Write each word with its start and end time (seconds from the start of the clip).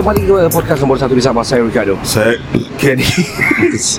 Kembali 0.08 0.24
ke 0.24 0.48
podcast 0.56 0.80
nombor 0.80 0.96
satu 0.96 1.12
di 1.12 1.20
Sabah 1.20 1.44
Saya 1.44 1.68
Ricardo 1.68 2.00
Saya 2.00 2.40
Kenny 2.80 3.04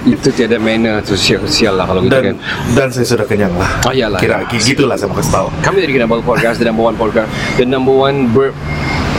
Itu 0.09 0.33
tiada 0.33 0.57
manner 0.57 1.05
tu 1.05 1.13
sial-sial 1.13 1.77
lah 1.77 1.85
kalau 1.85 2.01
kita 2.01 2.33
kan 2.33 2.37
dan 2.73 2.73
dan 2.73 2.89
saya 2.89 3.05
sudah 3.05 3.29
kenyang 3.29 3.53
lah. 3.53 3.69
Oh, 3.85 3.93
iyalah. 3.93 4.17
Kira 4.17 4.41
gitulah 4.49 4.97
saya 4.97 5.13
kasih 5.13 5.37
tahu. 5.37 5.53
Kami 5.61 5.85
dari 5.85 5.93
Kinabalu 5.93 6.25
Podcast 6.25 6.65
The 6.65 6.73
number 6.73 6.81
one 6.81 6.97
podcast 6.97 7.29
The 7.61 7.69
number 7.69 7.93
one 7.93 8.33
ber 8.33 8.57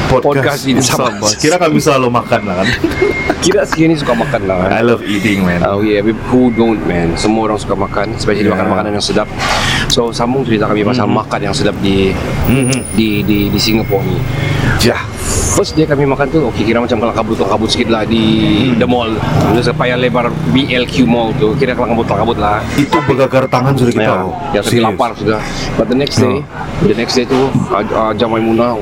Podcast 0.09 0.66
di 0.66 0.81
Sabah. 0.81 1.14
Kira 1.38 1.62
kami 1.62 1.78
selalu 1.78 2.09
makan 2.09 2.42
lah 2.50 2.66
kan. 2.66 2.68
Kira 3.46 3.62
sini 3.70 3.94
suka 3.94 4.18
makan 4.18 4.50
lah 4.50 4.66
kan 4.66 4.70
I 4.74 4.81
love 4.81 5.06
eating 5.06 5.46
man. 5.46 5.62
Oh 5.62 5.86
yeah, 5.86 6.02
but 6.02 6.18
who 6.34 6.50
don't 6.58 6.81
man 6.90 7.14
Semua 7.14 7.53
orang 7.53 7.62
suka 7.62 7.78
makan 7.78 8.18
Especially 8.18 8.50
Yeah. 8.50 8.58
makan 8.58 8.66
makanan 8.74 8.92
yang 8.98 9.06
sedap 9.06 9.30
So 9.94 10.09
sambung 10.09 10.42
cerita 10.42 10.66
kami 10.66 10.81
pasal 10.81 11.06
makan 11.06 11.38
yang 11.38 11.53
sedap 11.53 11.78
di 11.86 12.18
Mhm. 12.50 12.98
di 12.98 13.22
di 13.22 13.38
di 13.53 13.59
Singapore 13.62 14.02
ni 14.09 14.18
Jah. 14.81 15.06
First 15.50 15.74
dia 15.74 15.84
kami 15.84 16.06
makan 16.06 16.30
tu 16.30 16.40
Okay 16.48 16.64
kira 16.64 16.78
macam 16.78 16.98
kalau 17.00 17.12
kabut-kabut 17.12 17.68
sikit 17.68 17.90
lah 17.90 18.04
Di 18.04 18.22
Hmm. 18.70 18.78
the 18.78 18.86
mall 18.86 19.10
Macam 19.50 19.74
payah 19.74 19.98
lebar 19.98 20.26
BLQ 20.50 21.04
mall 21.04 21.34
tu 21.36 21.52
Kira 21.54 21.74
kalau 21.74 21.92
kabut-kabut 21.92 22.38
lah 22.38 22.62
Itu 22.76 23.02
bergagar 23.04 23.44
tangan 23.46 23.74
sudah 23.74 23.92
kita 23.92 23.98
Ya, 24.00 24.14
tahu. 24.16 24.30
tapi 24.52 24.68
Serius. 24.70 24.86
lapar 24.86 25.10
sudah. 25.14 25.40
But 25.76 25.86
the 25.88 25.98
next 25.98 26.18
day, 26.18 26.36
the 26.82 26.94
next 26.94 27.14
day 27.14 27.26
tu 27.26 27.40
uh, 27.70 27.84
uh, 27.90 28.12
Jam 28.14 28.30
Maimunah, 28.30 28.76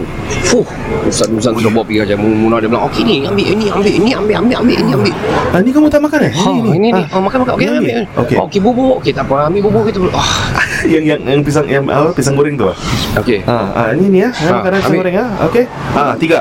fuh, 0.43 0.65
Ustaz-Ustaz 1.03 1.53
sudah 1.53 1.69
bawa 1.69 1.83
pergi 1.83 2.03
Jam 2.05 2.17
Maimunah 2.17 2.57
dia 2.57 2.67
bilang, 2.67 2.85
"Okey 2.87 3.01
ni, 3.01 3.15
ambil 3.21 3.45
ini, 3.47 3.65
ambil 3.69 3.91
ini, 3.91 4.09
ambil 4.11 4.35
ambil 4.37 4.55
ambil 4.57 4.75
ini, 4.77 4.91
ambil." 4.91 5.13
Ah, 5.47 5.59
ni 5.59 5.69
kamu 5.69 5.87
tak 5.87 6.01
makan 6.01 6.19
eh? 6.23 6.31
Ha, 6.33 6.49
ini 6.73 6.89
ni. 6.89 7.01
Ah. 7.03 7.05
Oh, 7.11 7.21
makan 7.21 7.37
makan. 7.39 7.53
Okey, 7.53 7.63
Ini 7.63 7.69
ambil. 7.71 7.93
ambil. 7.93 8.03
Okey. 8.17 8.37
Okey, 8.39 8.59
bubuk. 8.59 8.93
Okey, 8.99 9.11
tak 9.11 9.23
apa. 9.23 9.37
Ambil 9.45 9.61
bubuk 9.63 9.83
kita. 9.85 9.99
Ah, 10.09 10.29
yang 10.93 11.03
yang 11.05 11.19
yang 11.21 11.41
pisang 11.41 11.65
yang 11.65 11.83
apa 11.85 12.11
pisang 12.11 12.33
goreng 12.33 12.53
tu 12.53 12.65
ah. 12.65 12.75
okey. 13.17 13.41
Ah, 13.43 13.67
ah 13.71 13.87
ini 13.91 14.07
ni 14.09 14.19
ya. 14.19 14.29
Ah, 14.29 14.41
Ah, 14.43 14.53
makanan 14.59 14.77
pisang 14.79 14.97
goreng 14.97 15.15
ah. 15.15 15.29
Okey. 15.45 15.63
Ah, 15.93 16.13
tiga. 16.15 16.39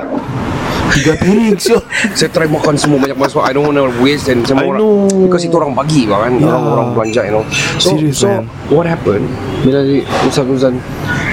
Tiga 0.89 1.13
piring 1.15 1.57
sio. 1.57 1.83
Saya 2.15 2.31
try 2.31 2.47
makan 2.47 2.73
semua 2.73 2.97
banyak-banyak 2.97 3.29
sebab 3.29 3.43
I 3.43 3.53
don't 3.53 3.67
want 3.67 3.77
to 3.77 3.91
waste 3.99 4.27
and 4.27 4.41
semua 4.43 4.65
I 4.65 4.71
orang 4.71 4.81
know. 4.81 5.27
because 5.27 5.43
itu 5.43 5.53
orang 5.53 5.75
bagi 5.75 6.07
kan 6.07 6.33
Yeah. 6.33 6.47
orang 6.49 6.65
orang 6.65 6.89
belanja 6.95 7.21
you 7.23 7.35
know 7.35 7.45
so 7.77 7.93
Serious, 7.93 8.17
so 8.17 8.31
man. 8.31 8.47
what 8.71 8.87
happened 8.87 9.27
bila 9.61 9.83
di 9.83 10.01
Ustaz-Ustaz 10.25 10.73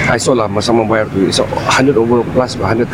I 0.09 0.19
saw 0.19 0.35
lah 0.35 0.47
masa 0.47 0.75
membayar 0.75 1.07
tu 1.07 1.31
so 1.31 1.47
100 1.47 1.95
over 1.95 2.21
plus 2.35 2.59
120 2.59 2.85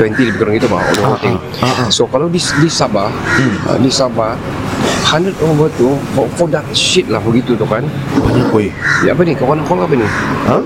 lebih 0.00 0.40
kurang 0.40 0.54
gitu 0.56 0.68
bah 0.68 0.80
orang 1.04 1.20
thing 1.20 1.36
ah, 1.60 1.68
ah. 1.68 1.88
so 1.92 2.08
kalau 2.08 2.26
di 2.26 2.40
di 2.40 2.68
Sabah 2.70 3.12
uh, 3.68 3.78
di 3.78 3.90
Sabah 3.92 4.34
100 5.06 5.36
over 5.44 5.68
tu 5.76 5.94
for, 6.16 6.26
for 6.34 6.46
that 6.50 6.64
shit 6.72 7.06
lah 7.06 7.20
begitu 7.22 7.54
tu 7.54 7.62
kan 7.62 7.84
Banyak 8.18 8.50
kuih. 8.50 8.70
ya, 9.06 9.14
apa 9.14 9.22
ni 9.22 9.36
kawan 9.36 9.62
kau 9.62 9.78
apa 9.78 9.94
ni 9.94 10.06
Ha? 10.46 10.58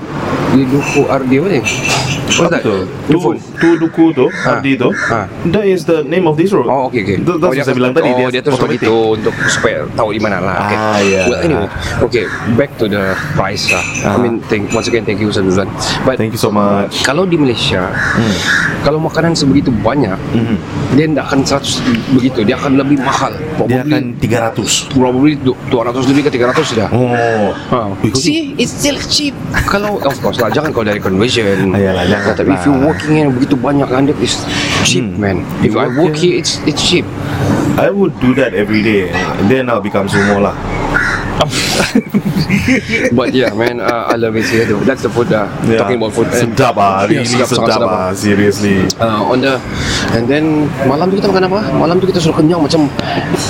di 0.51 0.67
Duku 0.67 1.07
Ardi 1.07 1.35
apa 1.37 1.47
ni 1.47 1.61
That? 2.41 2.61
tu? 2.61 2.75
Tu, 3.05 3.17
tu 3.57 3.69
duku 3.77 4.05
tu, 4.11 4.25
Ah. 4.41 4.57
Ardi 4.57 4.73
tu. 4.73 4.89
Ah. 5.07 5.25
That 5.47 5.65
is 5.65 5.83
the 5.83 6.01
name 6.03 6.25
of 6.25 6.35
this 6.35 6.49
road. 6.49 6.65
Oh, 6.65 6.87
okay, 6.87 7.03
okay. 7.03 7.17
Itu, 7.17 7.33
oh, 7.33 7.39
that's 7.41 7.61
saya 7.61 7.75
bilang 7.75 7.91
tadi 7.91 8.09
oh, 8.09 8.27
dia 8.27 8.39
terus 8.39 8.55
automatic. 8.55 8.81
begitu 8.81 8.93
untuk 9.15 9.33
supaya 9.47 9.83
tahu 9.91 10.09
di 10.11 10.19
mana 10.19 10.37
lah. 10.39 10.55
Okay. 10.61 10.77
Ah, 10.77 10.99
ya. 11.01 11.21
Well, 11.25 11.41
anyway, 11.41 11.67
okay. 12.01 12.23
Back 12.53 12.71
to 12.75 12.85
the 12.85 13.03
price 13.33 13.67
lah. 13.67 13.83
I 14.01 14.07
Ah. 14.07 14.17
mean, 14.17 14.39
thank, 14.45 14.71
once 14.71 14.85
again, 14.85 15.03
thank 15.03 15.17
you 15.17 15.27
Ustaz 15.27 15.43
Zuzan. 15.43 15.67
But 16.01 16.17
Thank 16.17 16.31
you 16.31 16.41
so 16.41 16.49
much. 16.49 17.03
kalau 17.03 17.23
di 17.23 17.35
Malaysia, 17.35 17.91
kalau 18.81 18.97
makanan 18.99 19.33
sebegitu 19.33 19.69
banyak, 19.71 20.17
Mhm. 20.31 20.55
dia 20.91 21.05
tidak 21.07 21.25
akan 21.27 21.39
100 21.41 21.77
begitu. 22.11 22.39
Dia 22.41 22.55
akan 22.57 22.77
lebih 22.77 22.97
mahal. 22.99 23.33
Dia 23.33 23.47
Probably, 23.57 23.91
akan 23.91 24.03
300. 24.17 24.71
probably 24.89 25.33
du- 25.35 25.57
200 25.69 26.03
lebih 26.05 26.21
ke 26.25 26.31
300 26.31 26.65
sudah. 26.65 26.87
Oh. 26.91 27.53
Ha. 27.69 27.79
See, 28.13 28.53
it's 28.55 28.73
still 28.73 28.97
cheap. 29.03 29.33
kalau 29.63 29.97
of 29.97 30.15
course 30.19 30.37
lah, 30.37 30.49
jangan 30.49 30.71
kau 30.71 30.81
dari 30.81 30.97
conversion. 30.97 31.71
Ayalah, 31.71 32.03
jangan 32.03 32.20
Tapi 32.31 32.51
if 32.51 32.63
you 32.63 32.73
lah. 32.73 32.87
working 32.87 33.13
in 33.17 33.27
begitu 33.31 33.55
banyak 33.55 33.87
kan, 33.87 34.05
it's 34.17 34.45
cheap 34.83 35.05
Hmm. 35.05 35.19
man. 35.19 35.37
If 35.61 35.73
You 35.73 35.81
I 35.81 35.87
work 35.91 36.15
here- 36.15 36.37
here, 36.37 36.41
it's 36.41 36.61
it's 36.63 36.81
cheap. 36.81 37.05
I 37.75 37.87
would 37.89 38.13
do 38.19 38.35
that 38.35 38.51
every 38.53 38.81
day. 38.81 39.09
Then 39.47 39.67
I'll 39.67 39.81
become 39.81 40.05
sumo 40.05 40.39
lah. 40.39 40.55
But 43.17 43.33
yeah, 43.33 43.49
man, 43.53 43.81
uh, 43.81 44.05
I 44.07 44.15
love 44.15 44.35
it 44.35 44.45
here. 44.45 44.65
Though. 44.65 44.77
That's 44.79 45.01
the 45.01 45.09
food. 45.09 45.33
Uh, 45.33 45.49
Talking 45.73 45.97
about 45.97 46.13
food. 46.13 46.29
And, 46.29 46.53
Sedap 46.53 46.77
ah, 46.77 47.07
Yeah, 47.07 47.23
really 47.23 47.25
sedap, 47.25 47.47
sedap, 47.49 47.79
sedap. 47.81 47.89
ah, 47.89 48.11
seriously. 48.13 48.85
Uh, 48.99 49.25
on 49.25 49.41
the 49.41 49.57
and 50.13 50.27
then 50.27 50.69
malam 50.85 51.09
tu 51.09 51.17
kita 51.17 51.31
makan 51.31 51.49
apa? 51.49 51.59
Malam 51.73 51.97
tu 51.97 52.05
kita 52.05 52.19
sudah 52.21 52.37
kenyang 52.37 52.61
macam 52.61 52.85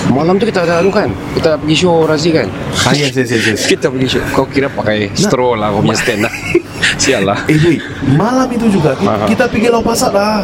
malam 0.07 0.39
tu 0.39 0.45
kita 0.47 0.63
ada 0.63 0.79
anu 0.79 0.87
kan? 0.87 1.11
Kita 1.35 1.59
pergi 1.59 1.75
show 1.77 2.07
Razi 2.07 2.29
kan? 2.31 2.47
Ah, 2.87 2.93
yes, 2.95 3.11
yes, 3.11 3.27
yes, 3.27 3.43
yes. 3.43 3.59
Kita 3.67 3.91
pergi 3.91 4.07
show. 4.07 4.23
Kau 4.31 4.47
kira 4.47 4.71
pakai 4.71 5.11
straw 5.11 5.57
lah 5.57 5.73
kau 5.73 5.83
punya 5.83 5.97
stand 5.97 6.21
lah. 6.23 6.31
Sial 6.97 7.23
lah. 7.23 7.39
Eh, 7.45 7.57
wait, 7.57 7.81
malam 8.11 8.47
itu 8.47 8.67
juga 8.67 8.93
ki- 8.93 9.05
Aha. 9.05 9.25
kita 9.25 9.47
pergi 9.47 9.67
lau 9.67 9.81
pasar 9.81 10.11
lah. 10.11 10.43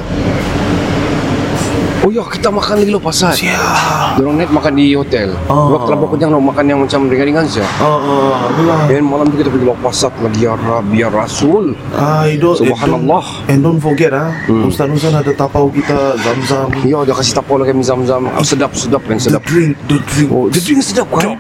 Oh 2.07 2.11
ya, 2.15 2.23
kita 2.23 2.47
makan 2.47 2.87
di 2.87 2.87
Lo 2.87 3.03
Pasar. 3.03 3.35
Siap. 3.35 4.15
Dorong 4.15 4.39
net 4.39 4.47
makan 4.47 4.79
di 4.79 4.95
hotel. 4.95 5.35
Oh. 5.51 5.75
Waktu 5.75 5.91
terlalu 5.91 6.07
kenyang 6.15 6.39
nak 6.39 6.55
makan 6.55 6.63
yang 6.71 6.79
macam 6.79 6.99
ringan-ringan 7.11 7.43
saja. 7.51 7.67
Oh, 7.83 7.99
oh, 7.99 8.31
itulah. 8.47 8.79
Dan 8.87 9.03
malam 9.03 9.27
tu 9.27 9.35
kita 9.35 9.51
pergi 9.51 9.67
Lo 9.67 9.75
Pasar 9.75 10.15
lagi 10.23 10.47
ya 10.47 10.55
ya 10.95 11.11
Rasul. 11.11 11.75
Ah, 11.91 12.23
don't, 12.39 12.55
Subhanallah. 12.63 13.51
And 13.51 13.59
don't, 13.59 13.59
and 13.59 13.59
don't 13.59 13.81
forget 13.83 14.15
ah, 14.15 14.31
Hmm. 14.47 14.71
Ustaz-Ustaz 14.71 15.19
ada 15.19 15.35
tapau 15.35 15.67
kita 15.67 16.15
zam-zam. 16.23 16.71
Ya, 16.87 17.03
dia 17.03 17.11
kasih 17.11 17.43
tapau 17.43 17.59
lagi 17.59 17.75
zam-zam. 17.83 18.23
Sedap, 18.39 18.71
sedap 18.71 19.03
kan, 19.03 19.19
The 19.19 19.27
sedap. 19.27 19.43
drink, 19.43 19.75
the 19.91 19.99
drink. 20.07 20.31
Oh, 20.31 20.47
the 20.47 20.63
drink 20.63 20.79
sedap 20.87 21.11
kan? 21.11 21.35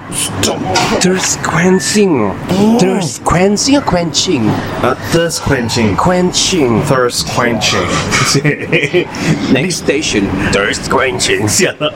Thirst 0.99 1.39
quenching. 1.47 2.27
Thirst 2.75 3.23
quenching 3.23 3.79
or 3.79 3.85
quenching? 3.87 4.51
Uh, 4.83 4.99
thirst 5.15 5.47
quenching. 5.47 5.95
Quenching. 5.95 6.83
Thirst 6.83 7.31
quenching. 7.31 7.87
Next 9.55 9.87
station, 9.87 10.27
thirst 10.57 10.89
quenching. 10.89 11.45
Siapa? 11.45 11.93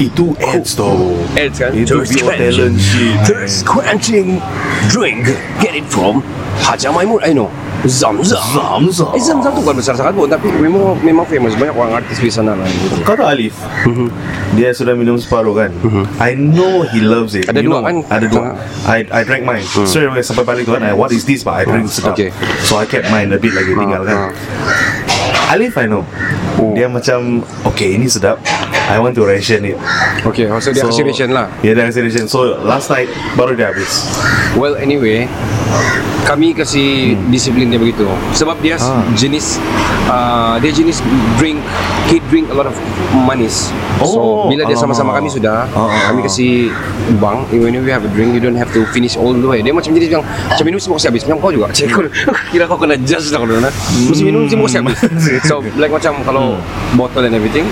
Itu 0.00 0.32
ads 0.40 0.72
oh. 0.80 0.96
tau. 0.96 0.96
Ads 1.36 1.56
kan? 1.60 1.70
Itu 1.76 2.00
Thirst 2.00 2.16
pure 2.16 2.32
talent 2.32 2.80
shit. 2.80 3.16
Thirst 3.28 3.68
quenching 3.68 4.40
drink. 4.88 5.28
Get 5.60 5.76
it 5.76 5.84
from 5.84 6.24
Haja 6.64 6.88
Maimun. 6.88 7.20
I 7.20 7.36
know. 7.36 7.52
Zam-zam. 7.84 8.42
Zam-zam. 8.56 9.14
Eh 9.14 9.22
Zam-zam 9.22 9.52
tu 9.54 9.60
bukan 9.62 9.78
besar 9.78 9.94
sangat 9.94 10.16
pun 10.16 10.26
tapi 10.26 10.50
memang 10.50 10.98
memang 10.98 11.22
famous 11.28 11.54
banyak 11.54 11.76
orang 11.76 12.02
artis 12.02 12.18
di 12.18 12.32
sana 12.32 12.56
lah. 12.56 12.66
Kau 13.06 13.14
tahu 13.14 13.28
Alif 13.28 13.54
mhm. 13.86 14.10
Dia 14.58 14.74
sudah 14.74 14.98
minum 14.98 15.14
separuh 15.14 15.54
kan 15.54 15.70
mhm. 15.70 16.02
I 16.18 16.34
know 16.34 16.82
he 16.90 16.98
loves 16.98 17.38
it 17.38 17.46
Ada 17.46 17.62
You 17.62 17.70
dua 17.70 17.78
know, 17.78 17.86
kan? 17.86 17.94
Ada 18.10 18.26
dua. 18.26 18.58
I 18.82 19.06
I 19.14 19.22
drank 19.22 19.46
mine 19.46 19.62
hmm. 19.62 19.86
Straight 19.86 20.10
away 20.10 20.26
sampai 20.26 20.42
balik 20.42 20.66
tu 20.66 20.74
kan 20.74 20.82
I, 20.82 20.90
What 20.90 21.14
is 21.14 21.22
this 21.22 21.46
But 21.46 21.62
I 21.62 21.70
drink 21.70 21.86
sedap 21.86 22.18
okay. 22.18 22.34
So 22.66 22.82
I 22.82 22.90
kept 22.90 23.14
mine 23.14 23.30
a 23.30 23.38
bit 23.38 23.54
lagi 23.54 23.70
ah, 23.70 23.78
tinggal 23.78 24.02
kan 24.02 24.16
ah. 24.18 24.30
Alif 25.48 25.80
I 25.80 25.88
know. 25.88 26.04
Dia 26.76 26.92
macam 26.92 27.40
Okay 27.64 27.96
ini 27.96 28.04
sedap. 28.04 28.36
I 28.88 29.00
want 29.00 29.16
to 29.16 29.24
ration 29.24 29.64
it. 29.64 29.80
Okay, 30.20 30.44
so 30.60 30.72
dia 30.76 30.84
kasih 30.84 31.04
ration 31.08 31.32
lah. 31.32 31.48
Ya 31.64 31.72
dia 31.72 31.88
kasih 31.88 32.04
ration. 32.04 32.28
So 32.28 32.60
last 32.60 32.92
night 32.92 33.08
Baru 33.32 33.56
dia 33.56 33.72
habis. 33.72 34.12
Well 34.60 34.76
anyway 34.76 35.24
kami 36.24 36.52
kasih 36.52 37.16
disiplin 37.28 37.72
dia 37.72 37.80
begitu. 37.80 38.04
Sebab 38.36 38.60
dia 38.60 38.76
Ah. 38.78 39.02
jenis 39.16 39.56
uh, 40.06 40.54
dia 40.60 40.70
jenis 40.70 41.00
drink 41.36 41.58
he 42.06 42.20
drink 42.28 42.46
a 42.48 42.54
lot 42.54 42.68
of 42.68 42.76
manis. 43.26 43.72
So 44.04 44.18
Oh, 44.18 44.46
bila 44.46 44.62
dia 44.68 44.78
sama-sama 44.78 45.10
kami 45.10 45.26
sudah 45.26 45.66
Ah, 45.72 45.88
ah, 45.88 46.00
kami 46.12 46.22
kasih 46.22 46.70
bang 47.18 47.42
when 47.50 47.74
you 47.74 47.82
have 47.88 48.04
a 48.04 48.10
drink 48.12 48.36
you 48.36 48.40
don't 48.40 48.56
have 48.56 48.70
to 48.70 48.84
finish 48.92 49.16
all 49.16 49.32
the 49.32 49.48
way. 49.48 49.64
Dia 49.64 49.72
macam 49.72 49.90
jenis 49.90 50.08
yang 50.08 50.22
macam 50.22 50.64
minum 50.68 50.78
semua 50.78 50.96
kasi 51.00 51.08
habis. 51.08 51.22
Macam 51.24 51.38
kau 51.40 51.50
juga. 51.50 51.66
Cik, 51.72 51.90
kira 52.52 52.64
kau 52.68 52.78
kena 52.78 52.94
judge 53.02 53.32
lah 53.32 53.42
kau 53.42 53.48
dulu 53.48 53.60
mesti 54.08 54.22
minum 54.22 54.44
semua 54.46 54.66
kasi 54.68 54.78
habis. 54.84 54.98
So 55.48 55.64
like 55.76 55.90
macam 55.90 56.22
kalau 56.22 56.60
bottle 56.94 57.24
and 57.24 57.34
everything 57.34 57.66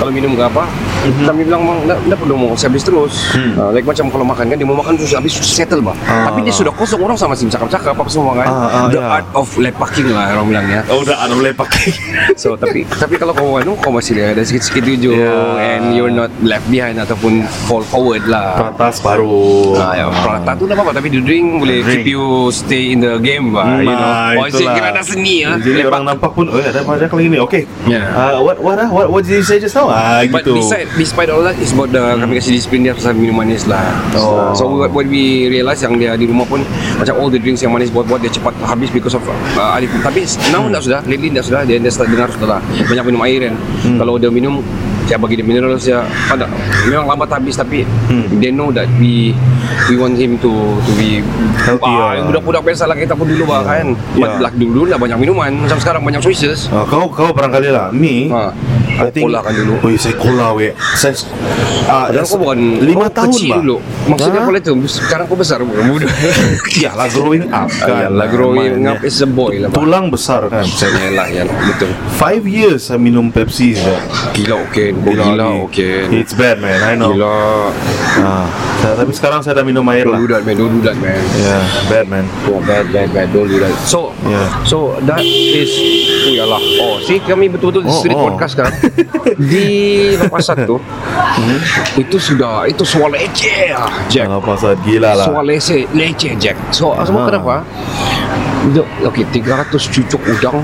kalau 0.00 0.10
minum 0.10 0.32
ke 0.32 0.42
apa 0.42 0.64
kami 1.00 1.40
bilang 1.42 1.62
bang 1.62 1.78
tak 2.04 2.18
perlu 2.18 2.34
mau 2.36 2.52
habis 2.52 2.82
terus 2.82 3.14
Ah, 3.52 3.70
like 3.70 3.84
macam 3.84 4.08
kalau 4.08 4.22
makan 4.22 4.44
kan 4.46 4.56
dia 4.56 4.64
mau 4.64 4.76
makan 4.76 4.94
terus 4.94 5.12
habis 5.12 5.32
settle 5.34 5.80
bah 5.80 5.96
Ah. 6.02 6.28
tapi 6.28 6.42
dia 6.42 6.52
sudah 6.52 6.70
kosong 6.70 7.00
orang 7.00 7.14
sama 7.14 7.32
masih 7.32 7.46
cakap-cakap 7.48 7.94
apa 7.94 8.08
semua 8.08 8.32
kan 8.34 8.46
Ah, 8.46 8.66
ah, 8.66 8.86
the 8.86 8.98
ya. 8.98 9.06
art 9.10 9.26
of 9.32 9.48
lepaking 9.54 10.08
lah 10.08 10.34
orang 10.34 10.46
bilangnya 10.48 10.80
Oh 10.88 11.00
udah 11.00 11.16
ada 11.16 11.32
boleh 11.32 11.52
pakai 11.52 11.88
So 12.34 12.52
tapi 12.54 12.84
tapi 12.84 13.14
kalau 13.14 13.32
kau 13.32 13.56
anu 13.56 13.76
kau 13.76 13.90
masih 13.90 14.18
ada 14.18 14.42
sikit-sikit 14.42 14.82
tujuh 14.82 15.12
Yeah. 15.12 15.58
and 15.58 15.92
you're 15.92 16.10
not 16.10 16.30
left 16.40 16.64
behind 16.66 16.96
ataupun 16.96 17.40
fall 17.66 17.82
forward 17.82 18.24
lah. 18.24 18.70
Atas 18.70 19.00
baru 19.00 19.74
Ah, 19.76 19.92
ya, 19.94 20.04
prata 20.10 20.52
tu 20.54 20.64
tak 20.64 20.76
apa 20.76 20.92
tapi 20.92 21.08
the 21.08 21.20
drink 21.20 21.46
boleh 21.58 21.80
Drink. 21.80 22.02
keep 22.02 22.10
you 22.10 22.24
stay 22.50 22.90
in 22.90 23.00
the 23.00 23.16
game 23.18 23.50
bah, 23.50 23.78
you 23.78 23.88
know. 23.88 24.36
Oh, 24.36 24.44
itulah. 24.44 24.74
kira 24.74 24.88
ada 24.90 25.02
seni 25.02 25.42
ah. 25.42 25.56
Jadi 25.56 25.80
orang 25.82 26.04
nampak 26.04 26.30
pun 26.32 26.46
Oh 26.46 26.58
ada 26.58 26.80
banyak 26.80 27.08
lagi 27.08 27.28
ni 27.28 27.38
Okay 27.38 27.62
Yeah. 27.86 28.04
uh, 28.10 28.38
what, 28.40 28.58
what, 28.58 28.76
ah? 28.76 28.88
what, 28.88 29.06
what 29.08 29.22
did 29.22 29.34
you 29.34 29.44
say 29.44 29.56
just 29.56 29.72
now 29.72 29.86
ah, 29.86 30.20
But 30.24 30.42
gitu. 30.42 30.56
beside, 30.56 30.89
despite 30.96 31.28
all 31.28 31.42
that 31.42 31.54
is 31.56 31.70
about 31.70 31.90
the 31.90 32.00
kami 32.16 32.36
kasih 32.36 32.56
disiplin 32.56 32.80
dia 32.82 32.92
pasal 32.92 33.14
minum 33.14 33.36
manis 33.36 33.66
lah. 33.66 33.82
Oh. 34.14 34.50
So 34.52 34.66
what, 34.68 34.90
what 34.90 35.06
we 35.06 35.46
realize 35.46 35.78
yang 35.78 35.94
dia 35.96 36.14
di 36.14 36.26
rumah 36.26 36.44
pun 36.44 36.62
macam 36.96 37.14
all 37.16 37.28
the 37.28 37.38
drinks 37.38 37.60
yang 37.60 37.70
manis 37.70 37.90
buat-buat 37.90 38.18
dia 38.18 38.30
cepat 38.30 38.54
habis 38.60 38.90
because 38.90 39.14
of 39.14 39.22
uh, 39.22 39.76
Alif. 39.76 39.90
Tapi 39.96 40.22
now 40.48 40.60
Hmm. 40.60 40.72
tak 40.72 40.82
sudah, 40.84 41.00
lately 41.04 41.30
tak 41.30 41.44
sudah. 41.44 41.62
Dia 41.62 41.76
dia 41.76 41.90
start 41.90 42.08
dengar 42.08 42.28
sudah 42.30 42.48
lah. 42.48 42.60
Banyak 42.84 43.04
minum 43.06 43.22
air 43.22 43.48
kan. 43.48 43.54
Hmm. 43.82 43.96
Kalau 43.96 44.14
dia 44.16 44.28
minum 44.28 44.60
saya 45.04 45.18
bagi 45.18 45.34
dia 45.34 45.42
mineral 45.42 45.74
saya 45.74 46.06
ada 46.30 46.46
memang 46.86 47.02
lambat 47.02 47.34
habis 47.34 47.58
tapi 47.58 47.82
Hmm. 48.06 48.30
they 48.38 48.54
know 48.54 48.70
that 48.70 48.86
we 48.94 49.34
we 49.90 49.98
want 49.98 50.14
him 50.14 50.38
to 50.38 50.50
to 50.80 50.92
be 50.94 51.18
Healthy 51.58 51.82
ah, 51.90 52.14
lah. 52.14 52.22
budak-budak 52.22 52.62
biasa 52.62 52.86
lah 52.86 52.94
kita 52.94 53.18
pun 53.18 53.26
dulu 53.26 53.42
bah 53.44 53.66
kan 53.66 53.90
Yeah. 54.14 54.38
yeah. 54.38 54.54
dulu 54.54 54.86
lah 54.86 55.02
banyak 55.02 55.18
minuman 55.18 55.66
macam 55.66 55.82
sekarang 55.82 56.06
banyak 56.06 56.22
choices 56.22 56.70
Ah, 56.70 56.86
kau 56.86 57.10
kau 57.10 57.34
barangkali 57.34 57.74
lah 57.74 57.90
Me 57.90 58.30
Ha. 58.30 58.54
I 59.00 59.08
Kau 59.10 59.24
cola 59.24 59.38
kan 59.40 59.52
dulu. 59.52 59.72
Oh 59.80 59.90
saya 59.96 60.14
cola 60.14 60.46
weh 60.52 60.72
Saya 60.94 61.12
ah, 61.86 62.06
Padahal 62.06 62.26
kau 62.26 62.38
bukan 62.38 62.58
Lima 62.80 63.06
kau 63.06 63.14
tahun 63.16 63.30
kecil 63.30 63.48
bah. 63.48 63.56
dulu. 63.58 63.76
Maksudnya 64.06 64.40
Ha? 64.40 64.46
kau 64.46 64.54
itu 64.54 64.72
sekarang 64.86 65.24
kau 65.24 65.34
besar 65.34 65.58
bukan 65.60 65.84
muda. 65.90 66.06
Iyalah 66.70 67.06
growing 67.08 67.44
up 67.48 67.68
kan 67.72 67.88
Yalah 68.06 68.26
growing 68.28 68.72
namanya. 68.78 68.92
up 68.94 69.00
is 69.02 69.18
a 69.18 69.28
boy 69.28 69.54
lah. 69.56 69.70
Tulang 69.70 70.08
besar 70.08 70.46
kan 70.46 70.64
saya 70.64 70.92
Yalah 71.08 71.26
yalah 71.30 71.54
betul. 71.64 71.90
Five 72.14 72.44
years 72.44 72.80
saya 72.84 72.98
minum 72.98 73.28
Pepsi. 73.28 73.72
Gila 74.32 74.68
okey, 74.68 74.92
gila 74.94 75.64
okey. 75.64 76.12
It's 76.12 76.32
bad 76.32 76.58
man 76.58 76.76
I 76.78 76.92
know 76.92 77.12
Gila. 77.12 77.32
ah, 78.20 78.46
saya- 78.78 78.98
Tapi 78.98 79.12
sekarang 79.12 79.40
saya 79.40 79.56
dah 79.56 79.64
minum 79.64 79.84
air 79.88 80.04
Don't 80.04 80.12
lah 80.12 80.20
do 80.20 80.28
that 80.28 80.42
man, 80.42 80.54
don't 80.54 80.72
do 80.72 80.82
that 80.82 80.96
man. 80.96 81.20
Yeah 81.34 81.62
bad 81.86 82.06
man 82.06 82.24
Oh, 82.46 82.58
bad, 82.60 82.90
bad, 82.90 83.08
bad. 83.10 83.30
Don't 83.30 83.46
do 83.46 83.58
that. 83.58 83.70
So, 83.82 84.10
Yeah. 84.22 84.46
so 84.62 84.78
that 85.02 85.22
is, 85.22 85.70
oh 86.20 86.32
yalah. 86.32 86.60
Oh, 86.80 86.96
see 87.00 87.18
kami 87.20 87.48
betul-betul 87.48 87.86
di 87.86 87.90
Oh, 87.90 87.98
street 88.00 88.16
oh. 88.16 88.22
podcast 88.28 88.52
sekarang. 88.56 88.74
di 89.50 89.68
Lepasat 90.16 90.66
tu, 90.66 90.76
itu 91.96 92.16
sudah, 92.20 92.66
itu 92.66 92.82
soal 92.84 93.10
leceh 93.14 93.72
lah, 93.72 93.90
Jack. 94.12 94.28
Kalau 94.28 94.42
pasal 94.42 94.76
gila 94.84 95.16
lah 95.16 95.26
Soal 95.26 95.44
leceh, 95.46 95.86
leceh 95.92 96.32
Jack. 96.36 96.56
So, 96.70 96.92
semua 97.02 97.24
Ah. 97.24 97.28
kenapa? 97.30 97.54
Okay, 99.08 99.24
300 99.32 99.72
cucuk 99.88 100.20
udang 100.28 100.60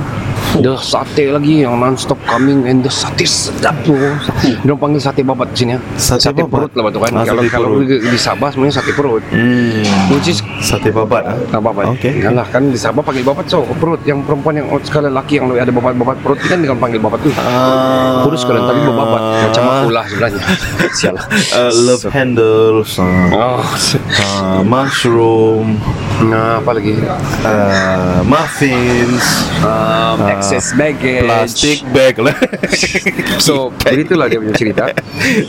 The 0.56 0.73
sate 0.81 1.29
lagi 1.29 1.62
yang 1.69 1.76
non-stop 1.76 2.17
coming 2.25 2.64
And 2.64 2.81
the 2.81 2.88
sate 2.88 3.29
sedap 3.29 3.76
tu. 3.85 3.93
Dia 3.93 4.56
orang 4.64 4.81
panggil 4.81 5.00
sate 5.05 5.20
babat 5.20 5.53
di 5.53 5.56
sini 5.64 5.73
ya. 5.76 5.81
Sate 6.00 6.32
babat? 6.32 6.49
perut 6.49 6.73
lah 6.73 6.82
betul 6.88 7.00
kan. 7.05 7.12
Ah, 7.12 7.25
Kalau 7.29 7.43
sate 7.44 7.53
kalau 7.53 7.69
di, 7.85 7.97
di 8.00 8.19
Sabah 8.19 8.49
sebenarnya 8.49 8.75
sate 8.81 8.93
perut. 8.97 9.23
Hmm. 9.29 9.85
Which 10.12 10.32
is 10.32 10.41
Sate 10.64 10.88
babat 10.88 11.23
ah. 11.29 11.37
Tak 11.53 11.61
apa-apa 11.61 11.93
Okay. 11.97 12.25
Yalah 12.25 12.47
kan 12.49 12.73
di 12.73 12.79
Sabah 12.81 13.05
panggil 13.05 13.25
babat 13.26 13.47
so 13.53 13.62
perut 13.76 14.00
Yang 14.08 14.25
perempuan 14.25 14.55
yang 14.56 14.69
sekali 14.81 15.12
lelaki 15.12 15.38
yang 15.38 15.53
ada 15.53 15.73
babat-babat 15.73 16.17
perut 16.25 16.41
Kan 16.41 16.58
dengan 16.64 16.81
panggil 16.81 17.00
babat 17.05 17.20
tu. 17.20 17.31
Ah. 17.37 18.25
Kurus 18.25 18.41
sekalian 18.43 18.64
tapi 18.64 18.81
berbabat. 18.81 19.20
Macam 19.50 19.62
aku 19.69 19.88
lah 19.93 20.05
sebenarnya. 20.08 20.43
Sial. 20.99 21.17
Uh, 21.53 21.73
love 21.85 22.05
handles. 22.08 22.97
Uh, 22.97 23.29
Oh 23.37 23.61
uh, 23.61 24.62
Mushroom 24.64 25.79
Nah 26.24 26.64
apa 26.64 26.70
lagi? 26.72 26.96
Uh, 27.44 28.24
Muffins 28.24 29.44
um, 29.60 30.24
Excess 30.32 30.72
baggage. 30.72 31.28
Plastic 31.28 31.78
bag 31.92 32.16
lah. 32.22 32.36
So 33.36 33.68
begitulah 33.84 34.32
dia 34.32 34.40
punya 34.40 34.56
cerita. 34.56 34.88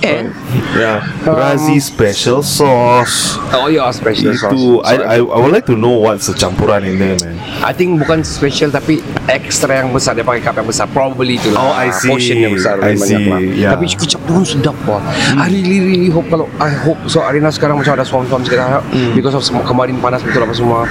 And 0.03 0.35
yeah. 0.81 1.07
Razi 1.23 1.79
special 1.79 2.43
sauce. 2.43 3.39
Oh 3.55 3.71
ya 3.71 3.87
special 3.95 4.35
sauce. 4.35 4.51
Itu 4.51 4.83
I, 4.83 4.95
I, 4.99 5.17
I 5.23 5.37
would 5.39 5.55
like 5.55 5.65
to 5.71 5.77
know 5.79 5.95
What's 5.97 6.27
the 6.27 6.35
campuran 6.35 6.83
in 6.83 6.99
there 6.99 7.17
man. 7.23 7.39
I 7.63 7.71
think 7.71 7.97
bukan 8.03 8.27
special 8.27 8.69
tapi 8.69 8.99
extra 9.31 9.81
yang 9.81 9.95
besar. 9.95 10.13
Dia 10.19 10.27
pakai 10.27 10.43
cup 10.43 10.59
yang 10.59 10.67
besar. 10.67 10.85
Probably 10.91 11.39
itu 11.39 11.49
lah. 11.55 11.59
Oh, 11.63 11.73
I 11.73 11.89
see. 11.95 12.11
portion 12.11 12.37
yang 12.43 12.53
besar. 12.53 12.79
I 12.83 12.99
see. 12.99 13.27
lah. 13.27 13.39
Yeah. 13.39 13.71
tapi 13.77 13.89
kicap 13.93 14.21
tu 14.25 14.31
pun 14.33 14.45
sedap 14.45 14.77
lah 14.87 15.01
I 15.37 15.49
really 15.49 15.79
really 15.83 16.09
hope 16.09 16.27
kalau 16.29 16.49
I 16.57 16.71
hope 16.73 16.97
so 17.05 17.21
Arina 17.21 17.53
sekarang 17.53 17.77
macam 17.77 17.93
ada 17.93 18.05
suam-suam 18.05 18.41
sikit 18.41 18.61
harap 18.61 18.83
because 19.13 19.35
of 19.37 19.43
kemarin 19.65 19.99
panas 20.01 20.21
betul 20.25 20.45
apa 20.45 20.53
semua. 20.57 20.89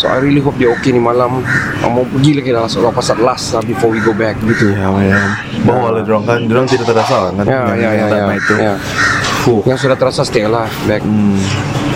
So 0.00 0.08
I 0.08 0.18
really 0.24 0.40
hope 0.40 0.56
dia 0.56 0.72
okay 0.72 0.96
ni 0.96 1.00
malam. 1.02 1.44
Mau 1.84 2.08
pergi 2.08 2.40
lagi 2.40 2.50
lah 2.50 2.64
so 2.66 2.80
pasal 2.88 3.20
last 3.20 3.52
lah 3.52 3.62
before 3.62 3.92
we 3.92 4.00
go 4.00 4.16
back 4.16 4.40
gitu. 4.40 4.72
Ya 4.72 4.88
man 4.88 5.12
Bawa 5.68 6.00
lah 6.00 6.02
diorang. 6.02 6.24
Kan 6.24 6.48
Diorang 6.48 6.64
tidak 6.64 6.88
terasa 6.88 7.28
kan? 7.28 7.44
Ya, 7.44 7.62
ya, 7.76 7.90
ya, 7.92 8.06
ya, 8.08 8.26
ya. 8.56 8.74
Yang 9.68 9.78
sudah 9.84 9.96
terasa 10.00 10.24
stay 10.24 10.48
lah 10.48 10.66
back. 10.88 11.04
Hmm. 11.04 11.36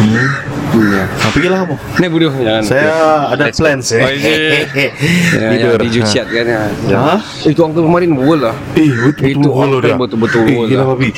hmm. 0.05 0.56
Ya. 0.83 1.05
Nah, 1.07 1.31
pergilah 1.31 1.59
kamu 1.63 1.75
Ni 1.97 2.07
bodoh 2.07 2.33
jangan 2.35 2.63
Saya 2.63 2.93
ada 3.29 3.43
Let's 3.43 3.57
go. 3.57 3.63
plans 3.63 3.87
eh 3.89 4.01
Oh, 4.01 4.11
is 4.11 4.25
it? 4.25 4.69
Ya, 4.77 4.89
ya, 5.37 5.49
Tidur. 5.53 5.79
di 5.79 5.89
Jusiat 5.91 6.27
kan 6.27 6.45
ya. 6.45 6.61
Hah? 6.93 7.21
Itu 7.43 7.61
uncle 7.63 7.83
kemarin 7.83 8.11
bual 8.13 8.41
lah. 8.43 8.57
Eh 8.75 8.89
betul 8.89 9.25
Itu 9.27 9.49
uncle 9.49 9.81
betul-betul 9.97 10.43
Eh 10.45 10.57
gila 10.67 10.83
lah. 10.83 10.87
babi 10.93 11.11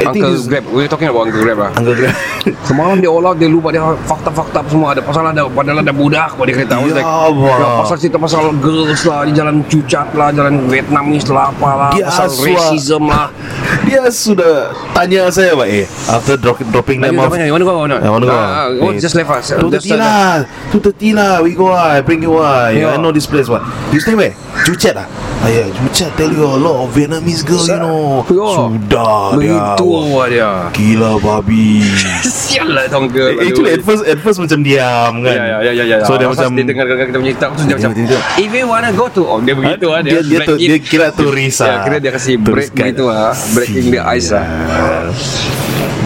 I 0.00 0.08
think 0.08 0.24
Uncle 0.24 0.48
Grab, 0.48 0.64
we're 0.72 0.88
talking 0.88 1.08
about 1.08 1.28
Uncle 1.28 1.40
Grab 1.40 1.58
lah. 1.60 1.70
Uncle 1.76 1.92
Grab 1.92 2.16
Semalam 2.64 2.96
dia 2.98 3.10
all 3.10 3.20
out, 3.22 3.36
dia 3.36 3.46
lupa 3.46 3.68
dia 3.68 3.84
fakta-fakta 4.00 4.64
apa 4.64 4.68
semua 4.68 4.96
ada 4.96 5.04
pasal 5.04 5.28
ada 5.28 5.44
padahal 5.44 5.84
ada 5.84 5.92
budak 5.92 6.40
dia 6.40 6.54
kereta. 6.56 6.80
Ya, 6.80 6.94
like, 6.96 7.04
Allah. 7.04 7.52
ya, 7.52 7.68
pasal 7.84 7.96
cerita 8.00 8.16
pasal 8.16 8.48
girls 8.56 9.04
lah 9.04 9.28
di 9.28 9.32
jalan 9.36 9.60
cucat 9.68 10.08
lah, 10.16 10.32
jalan 10.32 10.64
Vietnamese 10.66 11.28
lah 11.28 11.52
apalah, 11.52 11.92
Dia 11.92 12.08
pasal 12.08 12.32
aswa. 12.32 12.48
racism 12.48 13.02
lah. 13.06 13.28
Dia 13.88 14.02
sudah 14.10 14.74
tanya 14.92 15.30
saya 15.30 15.54
Pak 15.54 15.68
eh 15.68 15.86
After 16.10 16.34
drop, 16.36 16.58
dropping 16.70 17.00
them 17.00 17.18
off 17.18 17.32
go 17.32 17.86
or 17.86 17.88
not? 17.88 18.02
I 18.02 18.10
wanna 18.10 18.26
go. 18.26 18.34
Ah, 18.34 18.66
oh, 18.70 18.90
Eh, 18.90 18.98
just 18.98 19.14
left 19.14 19.30
us. 19.30 19.54
Uh, 19.54 19.62
lah 19.96 20.44
thirty 20.82 21.10
lah 21.14 21.38
We 21.42 21.54
go 21.54 21.70
lah 21.70 21.98
I 21.98 22.00
bring 22.02 22.22
you 22.22 22.34
lah 22.38 22.70
Yeah. 22.74 22.94
I 22.94 22.98
know 22.98 23.14
this 23.14 23.26
place 23.26 23.46
what 23.46 23.62
You 23.94 24.00
stay 24.02 24.14
where? 24.18 24.34
Juchat 24.66 24.98
lah 24.98 25.29
Ah 25.40 25.48
yeah 25.48 25.72
Juchat 25.72 26.12
tell 26.14 26.28
you 26.28 26.44
a 26.44 26.58
lot 26.58 26.84
of 26.84 26.92
Vietnamese 26.92 27.40
girl 27.40 27.64
you 27.64 27.76
know 27.76 28.20
Yeah. 28.30 28.52
Sudah 28.52 29.16
dia 29.34 29.56
Begitu 29.56 29.84
Wah, 29.86 30.04
lah 30.04 30.26
dia. 30.28 30.50
Gila 30.70 31.10
babi 31.18 31.80
Sial 32.26 32.68
lah 32.68 32.84
tu 32.86 33.00
uncle. 33.00 33.24
Eh, 33.30 33.48
Actually 33.48 33.72
at 33.72 33.82
first 33.82 34.02
At 34.04 34.18
first 34.18 34.38
macam 34.38 34.60
diam 34.60 35.12
kan 35.18 35.32
Ya, 35.32 35.44
ya, 35.46 35.58
ya, 35.62 35.72
ya, 35.72 35.84
ya. 35.86 35.96
So 36.04 36.14
dia 36.14 36.28
macam 36.28 36.48
dia 36.52 36.64
dengar 36.64 36.84
kita 36.84 37.16
punya 37.16 37.34
terus 37.34 37.62
dia 37.62 37.74
macam, 37.74 37.90
Dia- 37.90 38.06
dia- 38.06 38.24
if 38.38 38.50
you 38.50 38.66
wanna 38.66 38.92
go 38.92 39.08
to, 39.08 39.22
oh 39.22 39.40
dia 39.40 39.54
begitu 39.54 39.86
lah 39.88 40.00
dia, 40.00 40.20
dia, 40.20 40.38
tu, 40.44 40.54
dia 40.56 40.76
it. 40.76 40.84
kira 40.84 41.08
turis 41.10 41.56
Ya, 41.56 41.64
lah 41.66 41.76
kira 41.82 41.96
dia 41.98 42.12
kasih 42.12 42.34
break 42.36 42.70
begitu 42.70 43.04
lah, 43.06 43.32
breaking 43.52 43.86
the 43.90 44.00
ice 44.02 44.28
lah. 44.30 44.44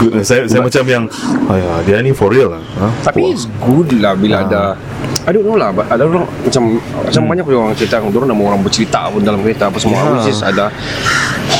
Good. 0.04 0.20
Saya, 0.20 0.44
saya 0.44 0.60
macam 0.60 0.84
yang 0.84 1.04
ya, 1.48 1.72
Dia 1.88 2.04
ni 2.04 2.12
for 2.12 2.28
real 2.28 2.52
lah. 2.52 2.60
Ha? 2.60 2.86
Tapi 3.08 3.32
it's 3.32 3.48
good 3.64 3.88
lah 4.04 4.12
bila 4.12 4.44
ada 4.44 4.76
I 5.24 5.32
don't 5.32 5.48
know 5.48 5.56
lah 5.56 5.72
but 5.72 5.88
Ada 5.88 6.04
orang 6.04 6.28
macam 6.28 6.62
Macam 6.76 7.22
banyak 7.24 7.44
orang 7.48 7.72
cerita 7.72 8.04
Orang 8.04 8.28
nama 8.28 8.42
orang 8.52 8.60
bercerita 8.60 9.08
pun 9.08 9.24
dalam 9.24 9.40
kereta 9.40 9.72
apa 9.72 9.80
semua 9.80 10.04
Ya. 10.04 10.12
Which 10.20 10.28
is 10.36 10.44
ada. 10.44 10.68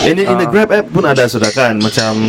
In, 0.04 0.20
in 0.20 0.36
the 0.36 0.44
Grab 0.44 0.68
app 0.68 0.86
pun 0.92 1.08
ada 1.08 1.24
sudah 1.24 1.48
kan 1.48 1.80
Macam 1.80 2.28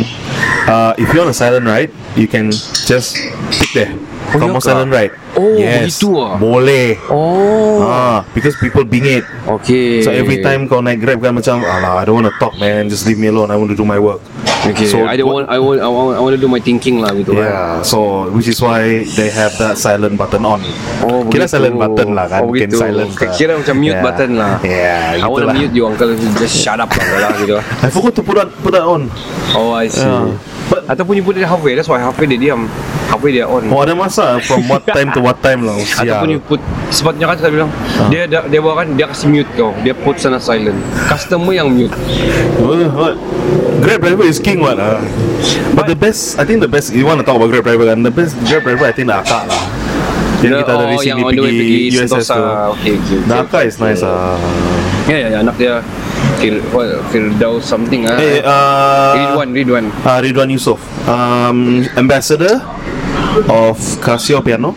uh, 0.64 0.96
If 0.96 1.12
you 1.12 1.20
on 1.20 1.28
a 1.28 1.36
silent 1.36 1.68
ride 1.68 1.92
You 2.16 2.24
can 2.24 2.48
just 2.88 3.20
Tick 3.52 3.76
there 3.76 3.92
Oh, 4.26 4.38
Kamu 4.42 4.58
silent 4.58 4.90
ride. 4.90 5.14
Oh, 5.36 5.54
begitu 5.54 6.08
ah? 6.18 6.34
Boleh. 6.36 6.98
Oh. 7.12 7.78
Ah, 7.84 8.18
because 8.34 8.56
people 8.58 8.82
bingit. 8.82 9.22
Okay. 9.46 10.02
So 10.02 10.10
every 10.10 10.42
time 10.42 10.66
kau 10.66 10.82
naik 10.82 10.98
Grab 10.98 11.22
kan 11.22 11.36
macam 11.36 11.62
Alah 11.62 12.02
I 12.02 12.04
don't 12.08 12.18
want 12.18 12.26
to 12.26 12.34
talk 12.42 12.58
man 12.58 12.90
Just 12.90 13.06
leave 13.06 13.20
me 13.20 13.30
alone 13.30 13.52
I 13.52 13.56
want 13.56 13.70
to 13.70 13.78
do 13.78 13.86
my 13.86 14.00
work 14.00 14.18
Okay. 14.66 14.90
So, 14.90 15.06
I 15.06 15.14
don't 15.14 15.30
want. 15.30 15.46
I 15.46 15.62
want. 15.62 15.78
I 15.78 15.86
want. 15.86 16.18
I 16.18 16.20
want 16.20 16.34
to 16.34 16.42
do 16.42 16.50
my 16.50 16.58
thinking 16.58 16.98
lah 16.98 17.14
gitu. 17.14 17.38
kan. 17.38 17.46
Yeah 17.46 17.86
So 17.86 18.26
which 18.34 18.50
is 18.50 18.58
why 18.58 19.06
They 19.14 19.30
have 19.30 19.54
that 19.62 19.78
silent 19.78 20.18
button 20.18 20.42
on 20.42 20.58
Oh, 21.06 21.22
Kira 21.30 21.46
begitu. 21.46 21.54
silent 21.54 21.76
button 21.78 22.08
lah 22.18 22.26
kan 22.26 22.40
Oh, 22.42 22.50
Bukan 22.50 22.66
begitu. 22.66 22.82
silent 22.82 23.10
lah. 23.14 23.30
Kira 23.38 23.52
macam 23.54 23.74
mute 23.78 24.00
button 24.02 24.30
lah. 24.34 24.52
Yeah 24.66 25.22
I 25.22 25.26
want 25.30 25.46
to 25.46 25.54
mute 25.54 25.70
you 25.70 25.86
uncle. 25.86 26.10
Just 26.42 26.58
shut 26.58 26.82
up 26.82 26.90
lah 26.90 27.30
lah 27.30 27.32
gitu. 27.38 27.62
I 27.86 27.88
forgot 27.94 28.18
to 28.18 28.22
put 28.26 28.42
that, 28.42 28.50
put 28.58 28.74
that 28.74 28.82
on 28.82 29.06
Oh, 29.54 29.70
I 29.70 29.86
see. 29.86 30.02
Yeah. 30.02 30.34
But 30.66 30.90
Ataupun 30.90 31.14
you 31.14 31.22
put 31.22 31.38
it 31.38 31.46
halfway. 31.46 31.78
That's 31.78 31.86
why 31.86 32.02
halfway 32.02 32.26
dia 32.26 32.50
diam. 32.50 32.66
Halfway 33.16 33.32
dia 33.32 33.48
on. 33.48 33.64
Oh 33.72 33.80
ada 33.80 33.96
masa 33.96 34.36
From 34.44 34.68
what 34.68 34.84
time 34.84 35.08
to 35.16 35.24
what 35.24 35.40
time 35.40 35.64
lah 35.64 35.72
Ataupun 35.96 36.28
you 36.28 36.36
put 36.36 36.60
Sepatutnya 36.92 37.32
kan 37.32 37.40
saya 37.40 37.48
bilang 37.48 37.72
Dia 38.12 38.28
dia, 38.28 38.44
dia 38.44 38.60
bawa 38.60 38.84
kan 38.84 38.92
Dia 38.92 39.08
kasih 39.08 39.32
mute 39.32 39.48
kau 39.56 39.72
Dia 39.80 39.96
put 39.96 40.20
sana 40.20 40.36
silent 40.36 40.76
Customer 41.08 41.56
yang 41.56 41.72
mute 41.72 41.96
What? 42.60 42.92
what? 42.92 43.14
Grab 43.80 44.04
driver 44.04 44.28
is 44.28 44.36
king 44.36 44.60
what 44.60 44.76
ah. 44.76 45.00
But, 45.72 45.88
the 45.88 45.96
best 45.96 46.36
I 46.36 46.44
think 46.44 46.60
the 46.60 46.68
best 46.68 46.92
You 46.92 47.08
want 47.08 47.16
to 47.18 47.24
talk 47.24 47.40
about 47.40 47.48
Grab 47.48 47.64
driver 47.64 47.88
kan 47.88 48.04
The 48.04 48.12
best 48.12 48.36
Grab 48.44 48.68
driver 48.68 48.84
I 48.84 48.92
think 48.92 49.08
the 49.08 49.16
Aka 49.16 49.48
lah 49.48 49.62
Yang 50.44 50.52
Dia- 50.52 50.60
kita 50.60 50.72
dari 50.76 50.92
oh, 50.92 51.00
sini 51.00 51.08
yang 51.08 51.18
the 51.18 51.24
way 51.24 51.32
pergi 51.32 51.56
pergi 51.56 51.78
USS 51.88 52.04
Sentosa. 52.12 52.34
tu 52.36 52.44
Okay, 52.76 52.92
okay, 53.00 53.18
The 53.24 53.34
okay, 53.40 53.48
Aka 53.48 53.58
is 53.64 53.76
nice 53.80 54.02
ah. 54.04 54.36
Ya 55.08 55.16
ya 55.16 55.28
ya 55.32 55.38
Anak 55.40 55.56
dia 55.56 55.74
Fir, 56.36 56.60
what, 56.68 56.90
Firdaus 57.08 57.64
something 57.64 58.04
ah. 58.04 58.18
Eh 58.20 58.44
uh, 58.44 59.12
Ridwan 59.16 59.48
Ridwan 59.56 59.84
uh, 60.04 60.18
Ridwan 60.20 60.48
Yusof 60.52 60.76
um, 61.08 61.80
Ambassador 61.96 62.60
of 63.48 63.76
Casio 64.00 64.40
Piano 64.40 64.72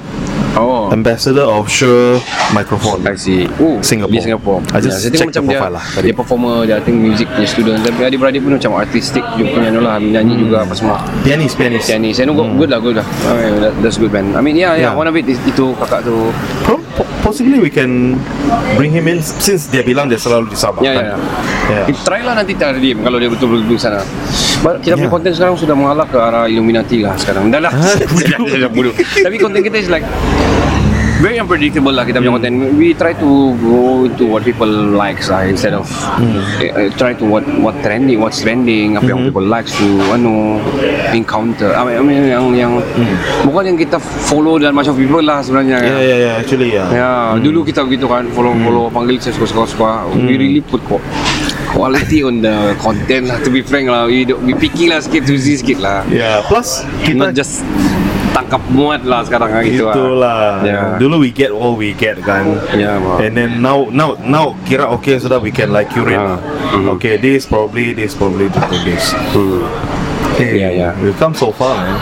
Oh 0.57 0.89
Ambassador 0.89 1.45
of 1.45 1.69
Shure 1.69 2.17
Microphone 2.51 3.05
I 3.05 3.13
see. 3.13 3.45
Oh, 3.61 3.77
Singapore. 3.85 4.17
Di 4.17 4.19
Singapore. 4.19 4.59
I 4.73 4.81
just 4.81 5.05
tengok 5.05 5.13
check 5.13 5.27
macam 5.29 5.43
the 5.45 5.53
dia, 5.53 5.59
profile 5.61 5.73
lah 5.77 5.85
tadi. 5.93 6.05
dia 6.09 6.15
performer, 6.17 6.55
dia 6.65 6.75
I 6.75 6.81
think 6.81 6.97
music 6.97 7.29
punya 7.29 7.45
student. 7.45 7.77
Tapi 7.85 8.01
adik-beradik 8.01 8.41
pun 8.41 8.57
macam 8.57 8.71
artistic 8.75 9.21
juga 9.37 9.49
punya 9.53 9.69
no 9.69 9.85
lah, 9.85 10.01
menyanyi 10.01 10.33
Hmm. 10.33 10.41
juga 10.41 10.55
apa 10.65 10.73
semua. 10.73 10.97
Pianist 11.21 11.53
Pianist 11.53 11.85
Pianis. 11.85 12.17
Saya 12.17 12.25
nunggu 12.25 12.49
good 12.57 12.73
lah, 12.73 12.81
good 12.81 12.97
lah. 12.97 13.05
That, 13.61 13.77
that's 13.85 14.01
good 14.01 14.09
man. 14.09 14.33
I 14.33 14.41
mean, 14.41 14.57
yeah, 14.57 14.73
yeah, 14.73 14.89
Yeah. 14.89 14.97
one 14.97 15.05
of 15.05 15.13
it 15.13 15.29
is, 15.29 15.37
itu 15.45 15.77
kakak 15.77 16.01
tu. 16.01 16.33
Pro- 16.65 16.81
po- 16.81 16.88
Possibly 17.21 17.59
we 17.59 17.71
can 17.71 18.19
Bring 18.75 18.91
him 18.91 19.07
in 19.07 19.23
Since 19.23 19.71
dia 19.71 19.83
bilang 19.83 20.07
Dia 20.07 20.19
selalu 20.19 20.51
di 20.51 20.57
Sabah 20.59 20.81
Ya, 20.83 20.91
ya, 20.91 20.95
kan? 20.95 21.05
ya. 21.05 21.15
Yeah. 21.69 21.85
Kita 21.91 21.99
try 22.01 22.21
lah 22.25 22.33
nanti 22.33 22.53
cari 22.57 22.79
dia 22.81 22.97
kalau 22.97 23.17
dia 23.21 23.29
betul-betul 23.29 23.69
di 23.69 23.77
sana. 23.77 24.01
But 24.65 24.81
kita 24.81 24.97
punya 24.97 25.05
Yeah. 25.05 25.13
konten 25.13 25.31
sekarang 25.37 25.55
sudah 25.55 25.75
mengalah 25.77 26.05
ke 26.09 26.17
arah 26.17 26.43
Illuminati 26.49 27.05
lah 27.05 27.13
sekarang. 27.13 27.53
Dah 27.53 27.61
lah. 27.61 27.71
Tapi 29.25 29.35
konten 29.37 29.61
kita 29.61 29.77
is 29.77 29.87
like 29.87 30.03
very 31.19 31.35
unpredictable 31.35 31.91
lah 31.91 32.07
kita 32.07 32.19
punya 32.19 32.31
Hmm. 32.31 32.39
konten. 32.39 32.53
We 32.79 32.95
try 32.95 33.11
to 33.13 33.29
go 33.59 34.07
into 34.07 34.23
what 34.25 34.41
people 34.41 34.69
likes 34.95 35.27
lah 35.27 35.43
instead 35.43 35.75
of 35.75 35.85
Hmm. 36.15 36.39
uh, 36.63 36.87
try 36.95 37.11
to 37.11 37.25
what 37.27 37.43
what 37.59 37.75
trending, 37.83 38.23
what's 38.23 38.39
trending, 38.39 38.95
apa 38.95 39.05
yang 39.05 39.27
people 39.27 39.43
likes 39.43 39.75
to 39.75 39.87
ano 40.09 40.63
encounter. 41.11 41.75
I 41.75 41.81
mean, 41.83 41.95
I 41.95 42.01
mean 42.01 42.21
yang 42.27 42.45
yang 42.55 42.71
bukan 43.43 43.73
yang 43.73 43.77
kita 43.77 43.99
follow 43.99 44.55
dan 44.57 44.71
macam 44.71 44.95
people 44.95 45.19
lah 45.19 45.43
sebenarnya. 45.43 45.77
Hmm. 45.79 45.89
Yeah, 45.91 46.01
yeah, 46.01 46.19
yeah. 46.19 46.35
Actually, 46.39 46.69
yeah. 46.71 46.87
Ya, 46.89 47.11
dulu 47.35 47.63
kita 47.63 47.83
begitu 47.83 48.07
kan, 48.07 48.27
follow-follow 48.31 48.87
panggil 48.89 49.19
saya 49.19 49.35
suka-suka. 49.35 50.07
We 50.15 50.39
really 50.39 50.63
put 50.63 50.79
ko- 50.87 51.03
quality 51.69 52.23
on 52.23 52.41
the 52.41 52.73
content 52.79 53.27
lah. 53.27 53.37
To 53.43 53.49
be 53.49 53.61
frank 53.61 53.91
lah, 53.91 54.07
we, 54.07 54.23
we 54.25 54.55
picky 54.55 54.87
lah 54.87 55.03
sikit, 55.03 55.27
choosy 55.27 55.59
sikit 55.59 55.83
lah. 55.83 56.01
Yeah. 56.07 56.41
Plus 56.47 56.81
Not 57.13 57.33
kita 57.33 57.43
just 57.43 57.61
tangkap 58.31 58.61
muat 58.71 59.01
lah 59.03 59.21
sekarang 59.25 59.49
lah 59.51 59.61
gitu 59.65 59.89
Itulah. 59.89 60.63
Ya. 60.63 60.81
Dulu 60.97 61.25
we 61.25 61.29
get 61.33 61.51
all 61.51 61.75
we 61.75 61.93
get 61.93 62.17
kan. 62.21 62.57
Bang. 62.59 63.19
And 63.21 63.33
then 63.35 63.61
now 63.61 63.87
now 63.89 64.15
now 64.21 64.53
kira 64.65 64.87
okay 64.99 65.17
sudah 65.19 65.41
we 65.41 65.49
can 65.49 65.73
like 65.73 65.89
curate. 65.89 66.19
Ah. 66.19 66.37
Mhm. 66.73 66.97
Okay, 66.97 67.17
this 67.17 67.45
probably 67.45 67.93
this 67.93 68.13
probably 68.13 68.47
this 68.49 68.73
this. 68.85 69.05
Hey, 70.39 70.55
Yeah, 70.55 70.71
yeah. 70.71 70.91
We've 71.03 71.17
come 71.19 71.35
so 71.35 71.51
far, 71.51 71.75
man. 71.83 71.99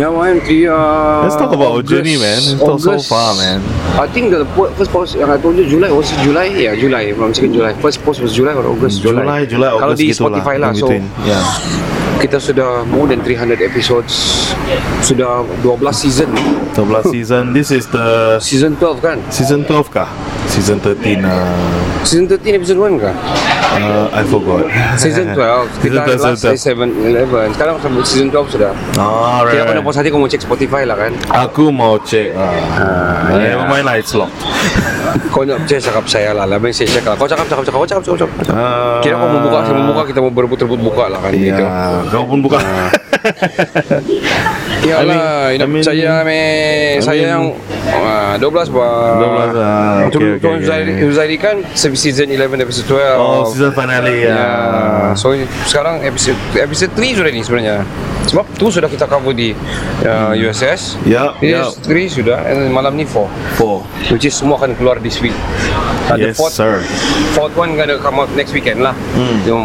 Ya, 0.00 0.08
man. 0.08 0.40
Yeah, 0.48 1.20
Let's 1.20 1.36
talk 1.36 1.52
about 1.52 1.76
our 1.76 1.84
journey, 1.84 2.16
man. 2.16 2.40
Come 2.56 2.80
so 2.80 2.96
far, 2.96 3.36
man. 3.36 3.60
I 4.00 4.08
think 4.08 4.32
the 4.32 4.48
first 4.72 4.88
post 4.88 5.20
yang 5.20 5.28
I 5.28 5.36
told 5.36 5.60
you 5.60 5.68
July 5.68 5.92
was 5.92 6.08
it 6.08 6.16
July? 6.24 6.48
Yeah, 6.48 6.72
July. 6.80 7.12
From 7.12 7.36
second 7.36 7.52
July. 7.52 7.76
First 7.76 8.00
post 8.00 8.24
was 8.24 8.32
July 8.32 8.56
or 8.56 8.64
August? 8.64 9.04
July, 9.04 9.44
July, 9.44 9.68
Kalau 9.68 9.92
August 9.92 10.00
di 10.00 10.08
gitu 10.08 10.24
Spotify 10.24 10.56
lah. 10.56 10.72
lah. 10.72 10.80
So, 10.80 10.88
yeah. 11.28 11.44
Kita 12.18 12.42
sudah 12.42 12.82
more 12.90 13.06
than 13.06 13.22
300 13.22 13.62
episodes. 13.62 14.12
Sudah 15.00 15.46
12 15.62 15.94
season. 15.94 16.30
12 16.74 17.10
season. 17.14 17.54
This 17.54 17.70
is 17.70 17.86
the 17.88 18.38
Season 18.42 18.74
12 18.76 18.98
kan? 18.98 19.18
season 19.30 19.62
12 19.64 19.86
kah? 19.94 20.10
Season 20.48 20.80
13 20.80 21.22
uh, 21.22 21.44
Season 22.02 22.26
13 22.26 22.58
episode 22.58 22.80
1 22.80 22.98
kah? 22.98 23.14
uh, 23.78 24.08
I 24.10 24.22
forgot. 24.26 24.66
Season 25.02 25.30
12 25.36 25.36
Season 25.36 25.82
Kita 25.84 25.98
12, 26.18 26.24
last 26.24 26.42
season 26.42 26.90
7, 26.90 27.22
11 27.30 27.54
Sekarang 27.54 27.74
sampai 27.78 28.02
season 28.02 28.28
12 28.34 28.54
sudah 28.58 28.72
12. 28.74 28.98
Ah, 28.98 29.44
right. 29.44 29.54
Kira 29.54 29.62
dah 29.62 29.72
right. 29.78 29.84
puas 29.84 29.96
hati 29.96 30.08
kau 30.10 30.18
mau 30.18 30.30
cek 30.30 30.42
Spotify 30.42 30.82
lah 30.88 30.96
kan 30.98 31.12
Aku 31.46 31.70
mau 31.70 32.00
cek. 32.02 32.34
Ah, 32.34 33.30
yeah. 33.38 33.54
Never 33.54 33.66
mind 33.70 33.84
lah, 33.86 33.94
it's 34.00 34.16
locked. 34.16 34.34
Kau 35.28 35.42
nak 35.42 35.64
cek 35.64 35.80
cakap 35.80 36.04
saya 36.04 36.30
lah 36.30 36.44
Lebih 36.44 36.70
saya 36.70 36.88
cakap 36.90 37.14
Kau 37.14 37.24
cakap 37.24 37.46
cakap 37.46 37.64
cakap 37.64 37.78
Kau 37.78 37.86
cakap 37.86 38.02
cakap 38.02 38.18
cakap 38.18 38.30
Ah, 38.50 38.98
Kira 38.98 39.14
kau 39.14 39.28
mau 39.28 39.40
buka 39.40 39.58
Saya 39.62 39.82
buka 39.82 40.02
Kita 40.04 40.18
mau 40.18 40.32
berebut-rebut 40.32 40.80
buka 40.82 41.04
lah 41.06 41.20
kan 41.20 41.32
gitu 41.32 41.62
Ya, 41.62 42.02
kau 42.06 42.24
pun 42.24 42.38
buka. 42.40 42.58
Ya 44.78 44.94
I 44.94 45.04
mean- 45.04 45.18
lah 45.18 45.50
I 45.50 45.66
mean- 45.66 45.82
Saya 45.82 46.22
me 46.22 46.40
Saya 47.02 47.34
yang 47.34 47.44
ah, 47.98 48.38
12 48.38 48.70
bah 48.70 49.18
12 49.18 49.58
ah, 49.58 50.06
Untuk 50.06 50.20
okay, 50.22 50.38
okay, 50.38 50.54
Huzairi 50.54 50.92
okay. 50.94 51.04
Huzairi 51.04 51.36
kan 51.36 51.56
Season 51.74 52.28
11 52.30 52.62
episode 52.62 52.86
12 52.86 53.18
Oh, 53.18 53.42
season 53.44 53.72
finale 53.74 54.22
ya. 54.22 54.30
Ya, 54.30 54.48
so 55.14 55.34
sekarang 55.66 56.00
episode 56.02 56.36
episode 56.54 56.92
3 56.94 57.18
sudah 57.18 57.30
ni 57.32 57.40
sebenarnya. 57.40 57.76
Sebab 58.28 58.44
tu 58.54 58.68
sudah 58.68 58.86
kita 58.86 59.08
cover 59.08 59.32
di 59.32 59.56
uh, 60.04 60.32
USS. 60.36 61.00
Ya, 61.02 61.32
ya. 61.40 61.64
Yes, 61.64 61.80
3 61.80 62.12
sudah 62.12 62.38
and 62.44 62.68
malam 62.68 62.92
ni 62.94 63.02
4. 63.02 63.24
Four. 63.56 63.82
Which 64.12 64.22
is 64.22 64.36
semua 64.36 64.60
akan 64.60 64.76
keluar 64.76 64.97
this 64.98 65.18
week. 65.18 65.34
Uh, 66.08 66.16
the 66.16 66.32
Yes, 66.32 66.36
fourth, 66.36 66.52
sir. 66.52 66.80
fourth 67.32 67.54
one 67.54 67.76
gonna 67.76 67.98
come 67.98 68.16
out 68.16 68.30
next 68.32 68.52
weekend 68.52 68.80
lah. 68.80 68.92
Hmm. 69.14 69.38
Yung 69.44 69.64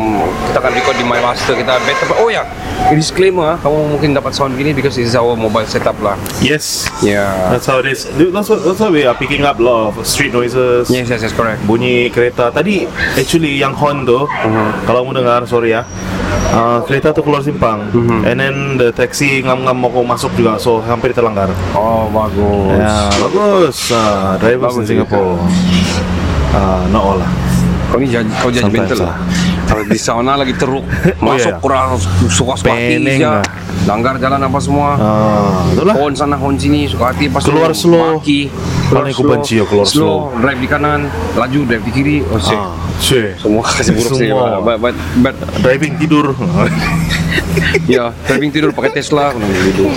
kita 0.50 0.60
akan 0.60 0.72
record 0.74 0.96
di 0.96 1.06
My 1.06 1.20
Master 1.20 1.54
kita 1.54 1.80
better. 1.84 2.08
Oh 2.20 2.28
ya, 2.28 2.44
yeah. 2.44 2.92
disclaimer 2.92 3.56
ah, 3.56 3.58
kamu 3.60 3.96
mungkin 3.96 4.10
dapat 4.12 4.32
sound 4.32 4.54
gini 4.54 4.72
because 4.72 4.94
this 4.94 5.10
is 5.10 5.16
our 5.16 5.34
mobile 5.34 5.66
setup 5.66 5.96
lah. 6.00 6.20
Yes. 6.40 6.88
Yeah. 7.00 7.32
That's 7.50 7.66
how 7.66 7.80
it 7.80 7.88
is. 7.88 8.06
Dude, 8.10 8.32
That's 8.32 8.50
what, 8.50 8.62
that's 8.62 8.80
why 8.80 8.92
we 8.92 9.04
are 9.04 9.16
picking 9.16 9.44
up 9.44 9.58
lot 9.58 9.92
of 9.92 10.04
street 10.04 10.32
noises. 10.32 10.90
Yes, 10.90 11.08
yes, 11.08 11.22
yes, 11.22 11.32
correct. 11.32 11.64
Bunyi 11.64 12.12
kereta. 12.12 12.52
Tadi 12.52 12.86
actually 13.16 13.58
yang 13.58 13.74
horn 13.74 14.04
tu, 14.04 14.26
Uh-huh. 14.26 14.70
kalau 14.84 15.08
kamu 15.08 15.24
dengar, 15.24 15.40
sorry 15.46 15.72
ya. 15.72 15.88
Uh, 16.54 16.80
kereta 16.86 17.10
tu 17.10 17.22
keluar 17.26 17.42
simpang 17.42 17.90
Uh-huh. 17.90 18.30
And 18.30 18.38
then 18.38 18.56
the 18.78 18.94
taxi 18.94 19.42
ngam-ngam 19.42 19.74
mau 19.74 20.04
masuk 20.06 20.34
juga 20.38 20.58
So 20.62 20.82
hampir 20.86 21.10
terlanggar 21.14 21.50
Oh, 21.74 22.06
bagus. 22.14 22.78
Ya, 22.78 23.10
bagus 23.18 23.78
uh, 23.90 24.38
Drivers 24.38 24.78
in 24.78 24.78
Bagus 24.78 24.88
Singapore 24.90 25.34
uh, 26.54 26.84
Not 26.94 27.02
all 27.02 27.18
lah 27.22 27.32
Kau 27.94 28.02
ni 28.02 28.10
jadi 28.10 28.26
kau 28.42 28.50
jadi 28.50 28.66
Sometimes 28.66 28.90
mental 28.90 29.06
lah. 29.06 29.18
Kalau 29.64 29.84
di 29.86 30.00
sana 30.02 30.34
lagi 30.34 30.54
teruk, 30.58 30.82
Oh, 31.22 31.34
masuk 31.34 31.54
iya. 31.54 31.62
kurang 31.62 31.98
suka 32.30 32.54
lah. 32.58 33.42
Langgar 33.84 34.16
jalan 34.16 34.40
apa 34.40 34.60
semua. 34.60 34.96
Itulah 35.70 35.96
Hon 35.96 36.14
sana 36.14 36.36
hon 36.36 36.56
sini 36.56 36.88
suka 36.88 37.12
hati 37.12 37.28
pas 37.28 37.44
Keluar 37.44 37.76
slow. 37.76 38.18
maki. 38.18 38.48
Paling 38.88 39.12
aku 39.12 39.24
benci 39.26 39.58
ya 39.58 39.66
keluar 39.66 39.84
slow. 39.84 40.32
drive 40.38 40.60
di 40.60 40.70
kanan, 40.70 41.08
laju 41.34 41.60
drive 41.66 41.84
di 41.84 41.92
kiri. 41.92 42.18
Oh 42.24 42.38
shit. 42.38 42.56
ah, 42.56 42.72
Semua 43.36 43.62
kasih 43.66 43.92
buruk 43.92 44.12
sih. 44.16 44.30
Semua. 44.30 44.62
But, 44.62 44.78
but, 44.80 44.96
but 45.20 45.36
Driving 45.60 45.98
tidur 45.98 46.32
ya, 47.92 48.14
driving 48.24 48.52
tidur 48.52 48.70
pakai 48.72 48.94
Tesla 48.94 49.34
tidur. 49.34 49.90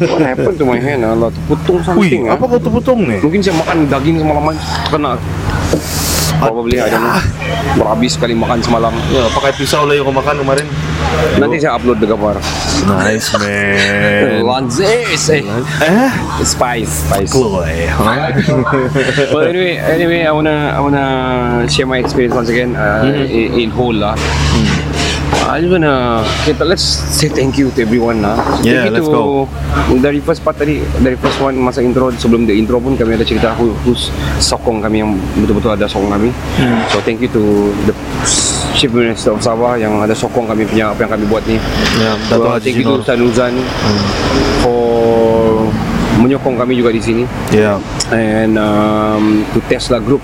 What 0.00 0.20
happened 0.20 0.56
to 0.56 0.64
my 0.64 0.80
hand? 0.80 1.04
Allah, 1.04 1.30
terputung 1.30 1.78
something. 1.80 2.24
Wih, 2.24 2.30
ah. 2.30 2.34
apa 2.34 2.44
kau 2.48 2.58
terputung 2.58 3.00
nih? 3.04 3.20
Mungkin 3.20 3.40
saya 3.40 3.54
makan 3.54 3.76
daging 3.86 4.16
semalaman 4.18 4.54
kena. 4.90 5.12
Probably 6.48 6.76
I 6.80 6.88
don't 6.90 7.02
know. 7.02 7.18
Berhabis 7.80 8.14
sekali 8.14 8.34
makan 8.36 8.60
semalam. 8.60 8.92
Ya, 9.10 9.24
pakai 9.32 9.52
pisau 9.56 9.88
lah 9.88 9.94
yang 9.96 10.06
kau 10.06 10.14
makan 10.14 10.44
kemarin 10.44 10.66
Nanti 11.38 11.56
saya 11.58 11.74
upload 11.78 11.98
the 11.98 12.06
gambar. 12.06 12.36
Nice 12.86 13.32
man 13.38 14.44
Lanzes, 14.48 15.24
eh. 15.30 15.42
Eh? 15.82 16.08
Spice, 16.44 17.08
spice. 17.08 17.30
Chloe 17.32 17.90
But 19.34 19.50
anyway, 19.50 19.78
anyway, 19.78 20.20
I 20.26 20.32
wanna, 20.32 20.74
I 20.74 20.80
wanna 20.80 21.06
share 21.68 21.86
my 21.86 21.98
experience 21.98 22.34
once 22.34 22.50
again 22.50 22.76
uh, 22.76 23.06
in, 23.26 23.66
in 23.66 23.70
whole 23.70 23.94
lah. 23.94 24.14
I 25.44 25.60
just 25.60 25.70
wanna 25.70 26.22
kita 26.46 26.62
let's 26.62 26.86
say 27.10 27.26
thank 27.28 27.58
you 27.58 27.68
to 27.74 27.82
everyone 27.82 28.22
lah. 28.22 28.38
Yeah, 28.62 28.86
thank 28.86 29.02
you 29.02 29.04
let's 29.04 29.10
to, 29.10 29.44
Dari 30.00 30.18
first 30.22 30.40
part 30.40 30.56
tadi, 30.56 30.80
dari 30.98 31.18
first 31.18 31.36
one 31.38 31.58
masa 31.58 31.82
intro 31.82 32.08
sebelum 32.14 32.46
the 32.46 32.54
intro 32.54 32.78
pun 32.78 32.94
kami 32.94 33.18
ada 33.18 33.26
cerita 33.26 33.52
who, 33.58 33.74
who's 33.84 34.08
sokong 34.40 34.80
kami 34.80 35.02
yang 35.02 35.12
betul-betul 35.42 35.74
ada 35.74 35.84
sokong 35.84 36.14
kami. 36.14 36.30
So 36.94 37.02
thank 37.02 37.20
you 37.20 37.30
to 37.34 37.42
the 37.84 37.94
Chief 38.74 38.90
Minister 38.90 39.34
of 39.34 39.42
Sabah 39.42 39.76
yang 39.76 40.00
ada 40.00 40.14
sokong 40.14 40.48
kami 40.48 40.66
punya 40.66 40.90
apa 40.90 41.04
yang 41.06 41.12
kami 41.12 41.24
buat 41.28 41.44
ni. 41.44 41.58
Ya, 42.00 42.14
So, 42.30 42.40
Dato' 42.40 42.58
thank 42.62 42.78
you 42.78 42.86
to. 42.86 43.02
Ustaz 43.02 43.18
Nuzan 43.18 43.54
for 44.62 45.68
menyokong 46.14 46.56
kami 46.56 46.78
juga 46.78 46.94
di 46.94 47.02
sini 47.02 47.24
Yeah. 47.50 47.76
and 48.14 48.54
um, 48.56 49.42
to 49.52 49.58
Tesla 49.66 49.98
Group 49.98 50.22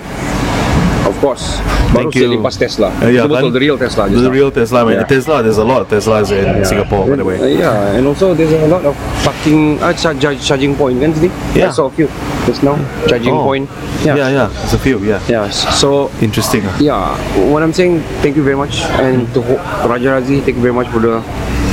course 1.21 1.61
baru 1.93 2.09
Thank 2.09 2.17
you. 2.17 2.33
lepas 2.33 2.55
Tesla 2.57 2.89
Uh, 2.97 3.07
yeah, 3.07 3.27
betul 3.29 3.51
kan? 3.51 3.53
the 3.53 3.61
real 3.61 3.77
Tesla 3.77 4.03
The 4.07 4.17
now. 4.17 4.31
real 4.31 4.49
Tesla, 4.49 4.79
man. 4.81 4.97
Yeah. 4.97 5.05
Tesla, 5.05 5.43
there's 5.43 5.59
a 5.59 5.63
lot 5.63 5.83
of 5.83 5.87
Teslas 5.87 6.31
in 6.31 6.63
Singapore, 6.63 7.03
by 7.05 7.15
the 7.15 7.27
way. 7.27 7.37
Uh, 7.37 7.45
yeah, 7.51 7.95
and 7.95 8.07
also 8.07 8.33
there's 8.33 8.51
a 8.51 8.65
lot 8.65 8.81
of 8.81 8.95
fucking 9.21 9.75
uh, 9.79 9.91
charging 9.93 10.73
point 10.73 10.97
kan 10.97 11.11
sini. 11.13 11.29
Yeah. 11.53 11.67
I 11.67 11.75
saw 11.75 11.85
a 11.87 11.93
few 11.93 12.07
just 12.47 12.61
now 12.61 12.75
charging 13.07 13.33
Oh. 13.33 13.43
point. 13.45 13.69
Yeah, 14.01 14.15
Yeah. 14.17 14.29
yeah. 14.29 14.47
There's 14.49 14.73
a 14.73 14.81
few, 14.81 14.97
yeah. 15.01 15.19
Yeah. 15.27 15.45
So 15.51 16.09
Interesting. 16.19 16.65
ah. 16.65 16.75
yeah, 16.79 17.13
what 17.49 17.61
I'm 17.61 17.71
saying, 17.71 18.01
thank 18.21 18.33
you 18.35 18.43
very 18.43 18.57
much, 18.57 18.81
and 18.97 19.25
to 19.33 19.41
Ho- 19.41 19.61
Raja 19.85 20.17
Razi, 20.17 20.41
thank 20.41 20.57
you 20.57 20.63
very 20.63 20.73
much 20.73 20.89
for 20.89 20.99
the 20.99 21.21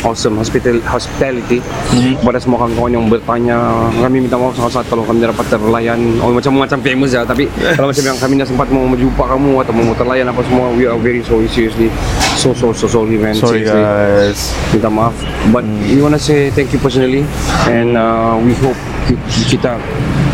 awesome 0.04 0.36
hospital 0.36 0.78
hospitality 0.86 1.58
Mm-hmm. 1.88 2.20
kepada 2.22 2.38
semua 2.38 2.60
kawan-kawan 2.60 2.92
yang 2.92 3.04
bertanya 3.08 3.56
kami 3.98 4.20
minta 4.20 4.36
maaf 4.36 4.54
sangat-sangat 4.54 4.86
kalau 4.86 5.02
kami 5.02 5.24
dapat 5.24 5.42
terlayan 5.48 5.98
oh, 6.20 6.30
macam 6.30 6.52
macam 6.54 6.78
famous 6.78 7.10
ya 7.10 7.24
tapi 7.24 7.48
kalau 7.74 7.90
macam 7.90 8.04
yang 8.04 8.14
kami 8.14 8.32
tidak 8.36 8.46
sempat 8.46 8.68
mau 8.68 8.84
menjumpa 8.86 9.24
kamu 9.24 9.50
atau 9.58 9.72
mau 9.72 9.90
terlayan 9.96 10.28
apa 10.28 10.44
semua 10.44 10.68
we 10.70 10.84
are 10.84 10.94
very 10.96 11.24
sorry 11.24 11.48
seriously 11.48 11.88
so 12.36 12.52
so 12.52 12.70
so 12.70 12.86
sorry 12.86 13.16
man 13.16 13.32
Sorry, 13.34 13.64
seriously 13.64 13.80
guys. 13.80 14.40
minta 14.70 14.86
maaf 14.86 15.16
but 15.48 15.64
we 15.88 15.98
wanna 15.98 16.20
say 16.20 16.52
thank 16.52 16.70
you 16.70 16.78
personally 16.78 17.24
and 17.66 17.96
uh, 17.96 18.36
we 18.38 18.52
hope 18.54 18.76
ki- 19.08 19.18
kita 19.50 19.80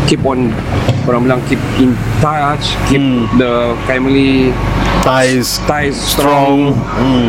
keep 0.05 0.21
on 0.23 0.49
orang 1.05 1.21
bilang 1.25 1.39
keep 1.45 1.61
in 1.77 1.93
touch 2.17 2.77
keep 2.89 3.01
the 3.37 3.73
family 3.85 4.49
Ties. 5.05 5.61
ties 5.69 5.93
strong. 5.93 6.73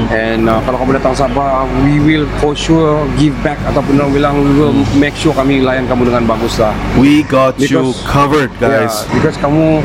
and 0.08 0.48
uh, 0.48 0.64
kalau 0.64 0.80
kamu 0.80 0.96
datang 0.96 1.12
Sabah 1.12 1.68
we 1.84 2.00
will 2.00 2.24
for 2.40 2.56
sure 2.56 3.04
give 3.20 3.36
back. 3.44 3.60
Ataupun 3.68 4.00
orang 4.00 4.12
bilang 4.16 4.34
we 4.40 4.52
will 4.56 4.72
make 4.96 5.12
sure 5.12 5.36
kami 5.36 5.60
layan 5.60 5.84
kamu 5.84 6.08
dengan 6.08 6.24
bagus 6.24 6.56
lah. 6.56 6.72
We 6.96 7.20
got 7.28 7.60
you 7.60 7.68
Because- 7.68 8.00
covered, 8.08 8.48
guys. 8.56 9.04
yeah, 9.04 9.12
because 9.12 9.36
kamu 9.36 9.84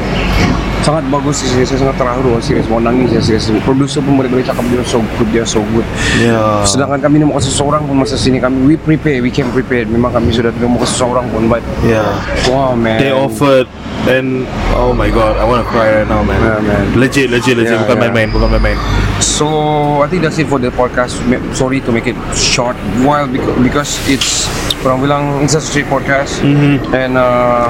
sangat 0.81 1.03
bagus 1.13 1.45
sih 1.45 1.49
saya 1.61 1.77
sangat 1.77 1.95
terharu 2.01 2.41
serius 2.41 2.65
mau 2.65 2.81
nangis 2.81 3.13
ya 3.13 3.21
serius 3.21 3.61
producer 3.61 4.01
pun 4.01 4.17
mereka 4.17 4.51
cakap 4.51 4.65
dia 4.73 4.81
so 4.81 4.99
good 5.17 5.29
dia 5.29 5.45
so 5.45 5.61
good 5.73 5.85
Yeah. 6.21 6.65
Sedangkan 6.67 6.99
kami 7.01 7.21
ni 7.21 7.25
mau 7.25 7.37
kasih 7.39 7.53
seorang 7.53 7.87
pun 7.87 8.03
masa 8.03 8.19
sini 8.19 8.37
kami 8.37 8.63
we 8.67 8.75
prepare, 8.75 9.23
we 9.23 9.31
came 9.31 9.47
prepared. 9.49 9.87
Memang 9.87 10.11
kami 10.13 10.33
sudah 10.33 10.51
tidak 10.53 10.69
mau 10.69 10.79
kasih 10.81 10.97
seorang 11.07 11.25
pun 11.31 11.47
but 11.47 11.63
Yeah. 11.85 12.05
wow 12.51 12.75
man. 12.77 12.99
They 12.99 13.13
offered 13.13 13.69
and 14.09 14.49
oh 14.73 14.93
my 14.93 15.09
god, 15.13 15.37
I 15.37 15.45
want 15.45 15.61
to 15.61 15.67
cry 15.69 16.01
right 16.01 16.09
now, 16.09 16.25
man. 16.25 16.41
Yeah, 16.41 16.59
man. 16.61 16.83
Legit, 16.97 17.29
legit, 17.29 17.57
legit. 17.57 17.77
Yeah, 17.77 17.85
bukan 17.85 17.97
yeah. 18.01 18.03
main-main, 18.09 18.27
bukan 18.33 18.49
main-main. 18.57 18.77
So 19.21 19.47
I 20.01 20.07
think 20.09 20.25
that's 20.25 20.41
it 20.41 20.49
for 20.49 20.57
the 20.57 20.73
podcast. 20.73 21.21
Sorry 21.53 21.81
to 21.85 21.91
make 21.93 22.09
it 22.09 22.17
short, 22.33 22.73
while 23.05 23.29
because 23.61 24.01
it's 24.09 24.49
orang 24.81 24.99
bilang 25.01 25.23
a 25.45 25.61
street 25.61 25.85
podcast 25.85 26.41
and 26.93 27.13
uh, 27.13 27.69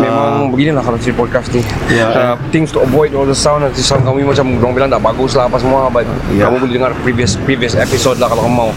memang 0.00 0.48
beginilah 0.48 0.80
kalau 0.80 0.96
street 0.96 1.18
podcast 1.18 1.52
ni. 1.52 1.60
Yeah, 1.92 2.08
uh, 2.08 2.34
things 2.48 2.72
to 2.72 2.80
avoid 2.80 3.12
all 3.12 3.28
the 3.28 3.36
sound 3.36 3.68
nanti 3.68 3.84
sound 3.84 4.08
kami 4.08 4.24
macam 4.24 4.56
orang 4.56 4.74
bilang 4.74 4.90
tak 4.90 5.04
bagus 5.04 5.36
lah 5.36 5.46
apa 5.48 5.60
semua 5.60 5.92
but 5.92 6.08
Yeah. 6.32 6.48
kamu 6.48 6.64
boleh 6.64 6.74
dengar 6.80 6.92
previous 7.04 7.36
previous 7.44 7.76
episode 7.76 8.16
lah 8.16 8.32
kalau 8.32 8.48
kamu 8.48 8.56
mau. 8.56 8.70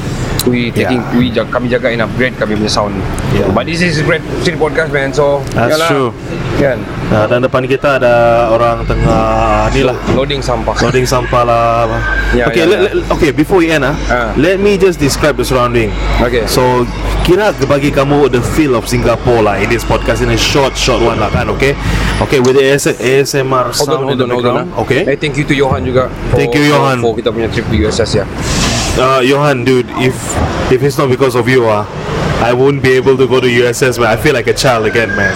We 0.45 0.69
taking 0.69 1.01
Yeah. 1.01 1.17
we 1.17 1.25
jag- 1.27 1.49
kami 1.49 1.65
jagain 1.67 1.97
upgrade 1.97 2.37
kami 2.37 2.53
punya 2.55 2.69
sound. 2.69 2.93
Yeah. 3.33 3.49
But 3.49 3.65
this 3.65 3.81
is 3.81 3.97
great 3.99 4.21
street 4.39 4.55
podcast 4.55 4.89
man 4.89 5.09
so 5.09 5.41
That's 5.51 5.73
yalah, 5.73 5.89
true. 5.89 6.09
Kan 6.55 6.77
Nah, 7.05 7.25
dan 7.25 7.41
depan 7.41 7.65
kita 7.65 7.97
ada 7.97 8.13
orang 8.49 8.81
tengah 8.81 9.69
ni 9.69 9.81
lah 9.81 9.93
loading 10.13 10.41
sampah. 10.41 10.73
loading 10.79 11.05
sampah 11.05 11.41
lah. 11.41 11.85
Yeah, 12.31 12.45
okay, 12.45 12.61
yeah, 12.61 12.69
let, 12.69 12.79
yeah. 12.79 12.93
let- 12.95 13.09
okay. 13.11 13.29
Before 13.29 13.57
we 13.57 13.69
end 13.69 13.81
ah, 13.81 13.93
Ah. 14.07 14.29
let 14.35 14.57
me 14.57 14.73
just 14.75 14.97
describe 14.97 15.33
the 15.33 15.43
surrounding. 15.43 15.89
Okay. 16.19 16.45
So 16.45 16.85
kira 17.21 17.49
bagi 17.65 17.89
kamu 17.89 18.29
the 18.29 18.41
feel 18.53 18.73
of 18.73 18.85
Singapore 18.85 19.41
lah 19.41 19.57
in 19.57 19.67
this 19.67 19.81
podcast 19.81 20.21
in 20.21 20.29
a 20.29 20.37
short 20.37 20.73
short 20.73 20.97
one 20.99 21.17
lah 21.17 21.29
kan, 21.29 21.49
okay? 21.49 21.73
Okay, 22.21 22.37
with 22.37 22.53
the 22.53 22.65
AS- 22.67 22.97
ASMR 22.97 23.69
Hold 23.69 23.73
on, 23.73 23.75
sound 23.75 24.05
in 24.07 24.17
hold 24.17 24.21
on, 24.21 24.29
hold 24.31 24.45
on. 24.47 24.67
Okay. 24.85 25.05
Eh, 25.05 25.17
thank 25.17 25.33
you 25.35 25.43
to 25.43 25.53
Johan 25.53 25.81
juga. 25.81 26.09
For, 26.29 26.37
Thank 26.37 26.53
you, 26.53 26.69
Johan. 26.69 27.01
For, 27.01 27.13
kita 27.13 27.29
punya 27.29 27.49
trip 27.49 27.65
to 27.65 27.75
USS 27.75 28.11
ya. 28.15 28.25
Uh, 28.95 29.19
Johan, 29.19 29.65
dude, 29.65 29.87
if 29.99 30.15
if 30.71 30.79
it's 30.81 30.97
not 30.97 31.09
because 31.11 31.35
of 31.35 31.47
you, 31.51 31.67
ah, 31.67 31.83
I 32.39 32.53
won't 32.55 32.79
be 32.81 32.93
able 32.95 33.17
to 33.19 33.27
go 33.27 33.43
to 33.43 33.47
USS, 33.47 33.99
man. 33.99 34.07
I 34.07 34.15
feel 34.15 34.31
like 34.33 34.47
a 34.47 34.55
child 34.55 34.87
again, 34.87 35.11
man. 35.19 35.35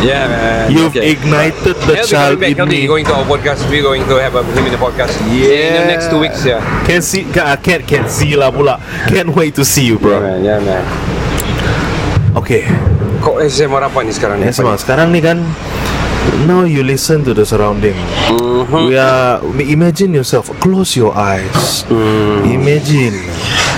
Yeah, 0.00 0.24
man. 0.28 0.72
You've 0.72 0.96
ignited 0.96 1.76
the 1.84 2.00
He'll 2.00 2.08
child 2.08 2.40
in 2.42 2.56
He'll 2.56 2.64
me. 2.64 2.86
going 2.88 3.04
to 3.04 3.12
our 3.12 3.24
podcast. 3.28 3.68
We're 3.68 3.84
going 3.84 4.08
to 4.08 4.16
have 4.16 4.32
a, 4.34 4.40
him 4.42 4.64
in 4.64 4.72
the 4.72 4.80
podcast. 4.80 5.12
In 5.28 5.76
the 5.76 5.84
next 5.92 6.08
two 6.08 6.18
weeks, 6.24 6.40
yeah. 6.44 6.64
Can't 6.88 7.04
see, 7.04 7.24
can't, 7.28 7.60
can't 7.84 8.08
see 8.08 8.32
lah 8.32 8.48
pula. 8.50 8.80
Can't 9.12 9.28
wait 9.36 9.54
to 9.60 9.64
see 9.64 9.84
you, 9.84 10.00
Yeah, 10.00 10.04
bro. 10.04 10.16
man. 10.24 10.38
Yeah, 10.40 10.58
man. 10.64 10.84
Okay, 12.36 12.64
Kok 13.20 13.40
SMA 13.48 13.80
apa 13.80 13.98
nih 14.04 14.12
sekarang? 14.12 14.40
semua. 14.52 14.76
Sekarang 14.80 15.08
ni 15.12 15.20
kan, 15.20 15.40
now 16.48 16.64
you 16.64 16.80
listen 16.84 17.24
to 17.24 17.32
the 17.36 17.44
surrounding. 17.44 17.96
Mm-hmm. 18.66 18.88
We 18.90 18.98
are, 18.98 19.38
imagine 19.62 20.10
yourself. 20.14 20.50
Close 20.58 20.96
your 20.98 21.14
eyes. 21.14 21.86
Mm. 21.86 22.50
Imagine 22.50 23.14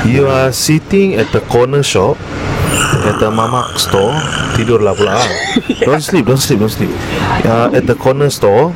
you 0.09 0.25
are 0.29 0.49
sitting 0.51 1.15
at 1.21 1.29
the 1.33 1.41
corner 1.45 1.83
shop 1.85 2.17
at 3.05 3.21
the 3.21 3.29
mamak 3.29 3.77
store. 3.77 4.17
Tidurlah 4.57 4.97
pula. 4.97 5.21
ah. 5.21 5.29
Don't 5.87 6.01
sleep, 6.01 6.25
don't 6.25 6.41
sleep, 6.41 6.59
don't 6.65 6.73
sleep. 6.73 6.89
Uh, 7.45 7.69
at 7.77 7.85
the 7.85 7.95
corner 7.95 8.33
store, 8.33 8.73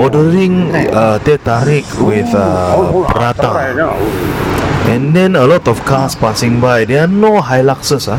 ordering 0.00 0.72
uh, 0.72 1.20
teh 1.20 1.36
tarik 1.36 1.84
with 2.00 2.28
uh, 2.32 2.80
prata. 3.12 3.76
And 4.88 5.12
then 5.14 5.36
a 5.36 5.44
lot 5.46 5.68
of 5.68 5.84
cars 5.84 6.16
passing 6.16 6.58
by. 6.64 6.88
There 6.88 7.04
are 7.04 7.12
no 7.12 7.44
Hiluxes 7.44 8.08
ah. 8.08 8.18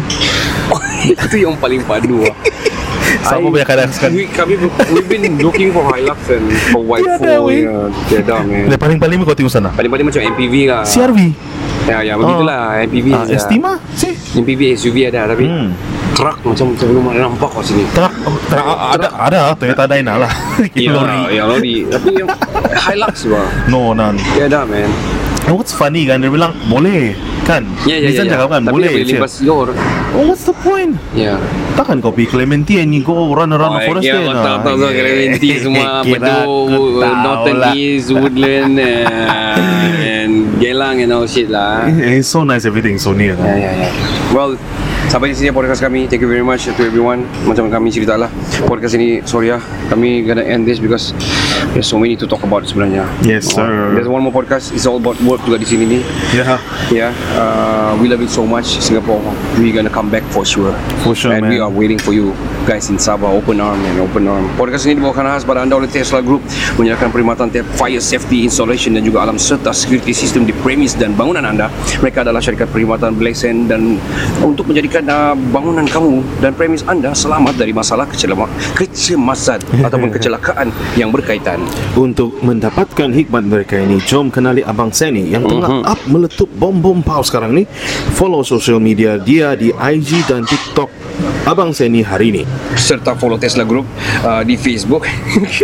Itu 1.26 1.50
yang 1.50 1.58
paling 1.58 1.82
padu. 1.90 2.30
ah. 2.30 2.36
Sama 3.21 3.43
I- 3.43 3.52
punya 3.52 3.65
Hilux 3.65 3.91
kan? 3.97 4.10
We, 4.12 4.24
kami 4.28 4.54
we've 4.89 5.06
been 5.06 5.24
looking 5.38 5.69
for 5.69 5.84
Hilux 5.88 6.19
and 6.28 6.45
for 6.69 6.82
white 6.82 7.04
Tiada, 7.04 7.38
four. 7.38 7.47
weh. 7.47 7.62
Yeah, 7.62 7.88
tiada, 8.08 8.36
man. 8.41 8.65
Yang 8.67 8.80
paling-paling 8.80 9.15
kau 9.21 9.34
tengok 9.34 9.52
sana. 9.52 9.69
Paling-paling 9.71 10.06
macam 10.06 10.21
MPV 10.32 10.56
lah. 10.65 10.82
CRV. 10.84 11.19
Ya, 11.82 11.97
ya 12.02 12.13
begitulah 12.13 12.62
MPV. 12.84 13.08
Ah, 13.12 13.24
ya. 13.26 13.36
Estima 13.36 13.71
sih. 13.91 14.13
MPV 14.38 14.62
SUV 14.76 14.97
ada 15.06 15.28
tapi 15.28 15.43
Hmm. 15.43 15.74
truk 16.12 16.38
macam 16.45 16.65
macam 16.71 16.86
belum 16.88 17.06
ada 17.10 17.19
nampak 17.26 17.50
kok 17.52 17.63
sini. 17.63 17.84
Truk, 17.89 18.13
oh, 18.24 18.38
truk 18.45 18.65
ada 18.93 19.08
ada 19.17 19.39
Toyota 19.54 19.84
Dyna 19.86 20.13
lah. 20.17 20.32
Lori. 20.93 21.19
ya 21.34 21.43
lori. 21.43 21.76
Tapi 21.84 22.10
yang 22.13 22.30
Hilux 22.86 23.15
bah. 23.28 23.47
No, 23.65 23.91
none. 23.91 24.15
Tiada, 24.32 24.62
man. 24.63 24.88
And 25.41 25.58
what's 25.58 25.73
funny 25.73 26.06
kan 26.06 26.21
dia 26.21 26.30
bilang 26.30 26.54
boleh 26.69 27.17
kan? 27.43 27.65
Ya, 27.84 27.97
ya, 27.97 28.08
Nizam 28.08 28.30
ya. 28.30 28.38
cakap 28.38 28.47
kan 28.54 28.62
Tapi 28.62 28.73
boleh. 28.77 28.91
je. 29.01 29.17
limbas 29.17 29.34
lor. 29.41 29.67
Oh, 30.13 30.23
what's 30.30 30.45
the 30.45 30.54
point? 30.54 30.95
Ya. 31.12 31.41
Takkan 31.73 31.97
kau 31.97 32.13
pergi 32.13 32.30
Clementi 32.30 32.77
and 32.77 32.93
you 32.93 33.01
go 33.01 33.34
run 33.34 33.49
around 33.49 33.80
the 33.80 33.84
forest 33.84 34.06
kira 34.08 34.21
there 34.21 34.27
kau 34.30 34.36
tahu 34.38 34.58
tahu 34.62 34.75
tahu 34.77 34.91
Clementi 34.93 35.49
semua 35.58 35.86
tahu 36.06 36.54
Northern 37.01 37.58
lah. 37.58 37.73
East 37.73 38.10
Woodland 38.13 38.75
uh, 38.77 39.58
and 40.21 40.34
Gelang 40.62 41.01
and 41.01 41.12
all 41.12 41.25
shit 41.25 41.49
lah. 41.49 41.89
It's 41.89 42.30
so 42.30 42.45
nice 42.45 42.63
everything 42.63 43.01
so 43.01 43.12
near. 43.12 43.34
Ya 43.34 43.56
ya 43.58 43.71
ya. 43.88 43.89
Well, 44.32 44.56
sampai 45.12 45.28
di 45.28 45.36
sini 45.36 45.52
podcast 45.52 45.84
kami. 45.84 46.08
Thank 46.08 46.24
you 46.24 46.32
very 46.32 46.39
much 46.39 46.71
to 46.71 46.82
everyone. 46.88 47.28
Macam 47.43 47.67
kami 47.67 47.91
cerita 47.91 48.15
lah. 48.15 48.32
Podcast 48.63 48.95
ini 48.95 49.19
sorry 49.28 49.52
ya, 49.52 49.60
kami 49.91 50.24
gonna 50.24 50.39
end 50.39 50.63
this 50.63 50.80
because 50.80 51.12
there's 51.76 51.84
so 51.84 52.00
many 52.00 52.15
to 52.15 52.24
talk 52.24 52.47
about 52.47 52.63
sebenarnya. 52.63 53.04
Yes, 53.19 53.52
sir. 53.52 53.91
There's 53.91 54.08
one 54.08 54.24
more 54.24 54.32
podcast. 54.32 54.71
It's 54.71 54.88
all 54.88 55.04
about 55.04 55.19
work 55.28 55.43
juga 55.43 55.60
di 55.60 55.67
sini 55.67 55.84
nih. 55.84 56.02
Yeah. 56.32 56.56
Yeah, 56.91 57.12
uh, 57.36 57.95
we 58.00 58.08
love 58.08 58.24
it 58.24 58.32
so 58.32 58.47
much 58.47 58.80
Singapore. 58.80 59.19
We 59.60 59.76
gonna 59.76 59.91
come 59.91 60.08
back 60.08 60.24
for 60.32 60.47
sure. 60.47 60.71
For 61.04 61.12
sure, 61.12 61.36
And 61.36 61.47
man. 61.47 61.52
we 61.52 61.60
are 61.60 61.71
waiting 61.71 62.00
for 62.00 62.15
you 62.15 62.32
guys 62.63 62.88
in 62.88 62.95
Sabah. 62.95 63.32
Open 63.32 63.60
arm 63.60 63.80
and 63.84 64.00
open 64.00 64.28
arm. 64.32 64.47
Podcast 64.56 64.88
ini 64.88 65.00
dibawakan 65.00 65.28
khas 65.28 65.43
pada 65.43 65.63
anda 65.63 65.76
oleh 65.76 65.91
Tesla 65.91 66.24
Group 66.24 66.43
menyerahkan 66.80 67.12
perkhidmatan 67.12 67.52
fire 67.76 68.00
safety 68.04 68.47
installation 68.47 68.95
dan 68.95 69.04
juga 69.04 69.24
alam 69.28 69.36
serta 69.36 69.76
security 69.76 70.15
system 70.15 70.43
di 70.47 70.52
premis 70.52 70.95
dan 70.95 71.15
bangunan 71.15 71.43
anda. 71.43 71.67
Mereka 72.00 72.28
adalah 72.28 72.43
syarikat 72.43 72.71
perkhidmatan 72.71 73.15
Blazen 73.15 73.71
dan 73.71 73.95
untuk 74.43 74.67
menjadikan 74.67 75.01
uh, 75.08 75.34
bangunan 75.50 75.86
kamu 75.88 76.22
dan 76.44 76.52
premis 76.54 76.84
anda 76.86 77.16
selamat 77.16 77.58
dari 77.58 77.74
masalah 77.74 78.06
kecelama, 78.06 78.46
kecemasan 78.76 79.62
ataupun 79.88 80.10
kecelakaan 80.12 80.70
yang 81.00 81.10
berkaitan. 81.10 81.64
Untuk 81.96 82.36
mendapatkan 82.44 83.10
hikmat 83.10 83.48
mereka 83.48 83.80
ini, 83.80 84.02
jom 84.04 84.28
kenali 84.28 84.62
Abang 84.62 84.92
Seni 84.92 85.32
yang 85.32 85.48
tengah 85.48 85.86
up 85.88 86.00
meletup 86.10 86.50
bom-bom 86.58 87.00
pau 87.02 87.24
sekarang 87.24 87.56
ni. 87.56 87.64
Follow 88.18 88.44
social 88.44 88.78
media 88.78 89.16
dia 89.18 89.56
di 89.56 89.72
IG 89.72 90.28
dan 90.28 90.44
TikTok 90.44 90.92
Abang 91.48 91.72
Seni 91.72 92.04
hari 92.06 92.36
ini. 92.36 92.44
serta 92.82 93.14
follow 93.14 93.38
Tesla 93.38 93.64
Group 93.64 93.86
uh, 94.26 94.42
di 94.42 94.58
Facebook. 94.58 95.06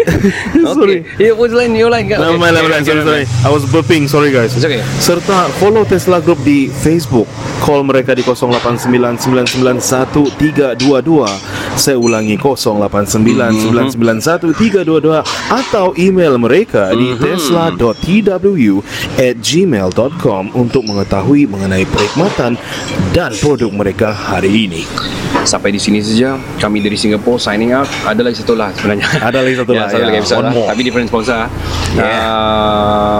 Sorry. 0.78 1.02
Okay. 1.04 1.28
Ya, 1.28 1.32
what's 1.34 1.52
line? 1.52 1.74
Your 1.74 1.90
line 1.90 2.08
mind, 2.08 2.54
never 2.56 2.70
mind. 2.70 2.86
Sorry, 2.86 3.04
sorry. 3.04 3.26
I 3.44 3.50
was 3.50 3.66
burping. 3.66 4.06
Sorry, 4.08 4.30
guys. 4.32 4.54
It's 4.54 4.64
okay. 4.64 4.86
Serta 5.02 5.50
follow 5.58 5.84
Tesla 5.84 6.22
Group 6.22 6.40
di 6.46 6.70
Facebook. 6.70 7.26
Call 7.60 7.82
mereka 7.84 8.14
di 8.14 8.22
0899911322. 9.28 11.28
Saya 11.78 11.94
ulangi 12.00 12.40
0899911322 12.42 15.22
atau 15.52 15.92
email 16.00 16.40
mereka 16.42 16.90
di 16.96 17.14
tesla.tw 17.20 18.82
at 19.20 19.36
gmail.com 19.38 20.50
untuk 20.58 20.82
mengetahui 20.88 21.46
mengenai 21.46 21.86
perkhidmatan 21.86 22.58
dan 23.14 23.30
produk 23.38 23.70
mereka 23.70 24.10
hari 24.16 24.66
ini. 24.66 24.88
Sampai 25.48 25.72
di 25.72 25.80
sini 25.80 26.04
saja. 26.04 26.36
Kami 26.60 26.84
dari 26.84 27.00
Singapore 27.00 27.40
signing 27.40 27.72
out. 27.72 27.88
Ada 28.04 28.20
lagi 28.26 28.36
satu 28.42 28.52
lah 28.58 28.74
sebenarnya. 28.76 29.06
Ada 29.22 29.40
lagi 29.46 29.56
satu 29.56 29.72
ya, 29.76 29.80
lah, 29.80 29.88
Satu 29.88 30.04
ya. 30.04 30.08
lagi 30.12 30.18
episode 30.20 30.44
One 30.44 30.52
lah. 30.52 30.68
Tapi 30.74 30.82
different 30.84 31.08
sponsor. 31.08 31.48
Yeah. 31.96 32.20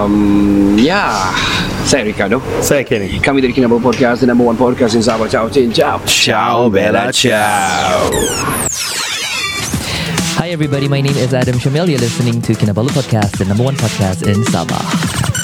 Um, 0.04 0.76
ya, 0.76 1.32
saya 1.88 2.04
Ricardo. 2.04 2.44
Saya 2.60 2.84
Kenny. 2.84 3.16
Kami 3.24 3.40
dari 3.40 3.56
Kinabalu 3.56 3.80
Podcast, 3.80 4.20
the 4.20 4.28
number 4.28 4.44
one 4.44 4.60
podcast 4.60 4.92
in 4.92 5.00
Sabah. 5.00 5.32
Ciao, 5.32 5.48
cin, 5.48 5.72
ciao. 5.72 6.04
Ciao, 6.04 6.68
Bella, 6.68 7.16
ciao. 7.16 8.12
Hi 10.36 10.52
everybody, 10.52 10.92
my 10.92 11.00
name 11.00 11.16
is 11.16 11.34
Adam 11.34 11.56
Shamil. 11.56 11.88
You're 11.88 12.04
listening 12.04 12.44
to 12.44 12.52
Kinabalu 12.60 12.92
Podcast, 12.92 13.40
the 13.40 13.48
number 13.48 13.64
one 13.64 13.80
podcast 13.80 14.28
in 14.28 14.44
Sabah. 14.52 15.37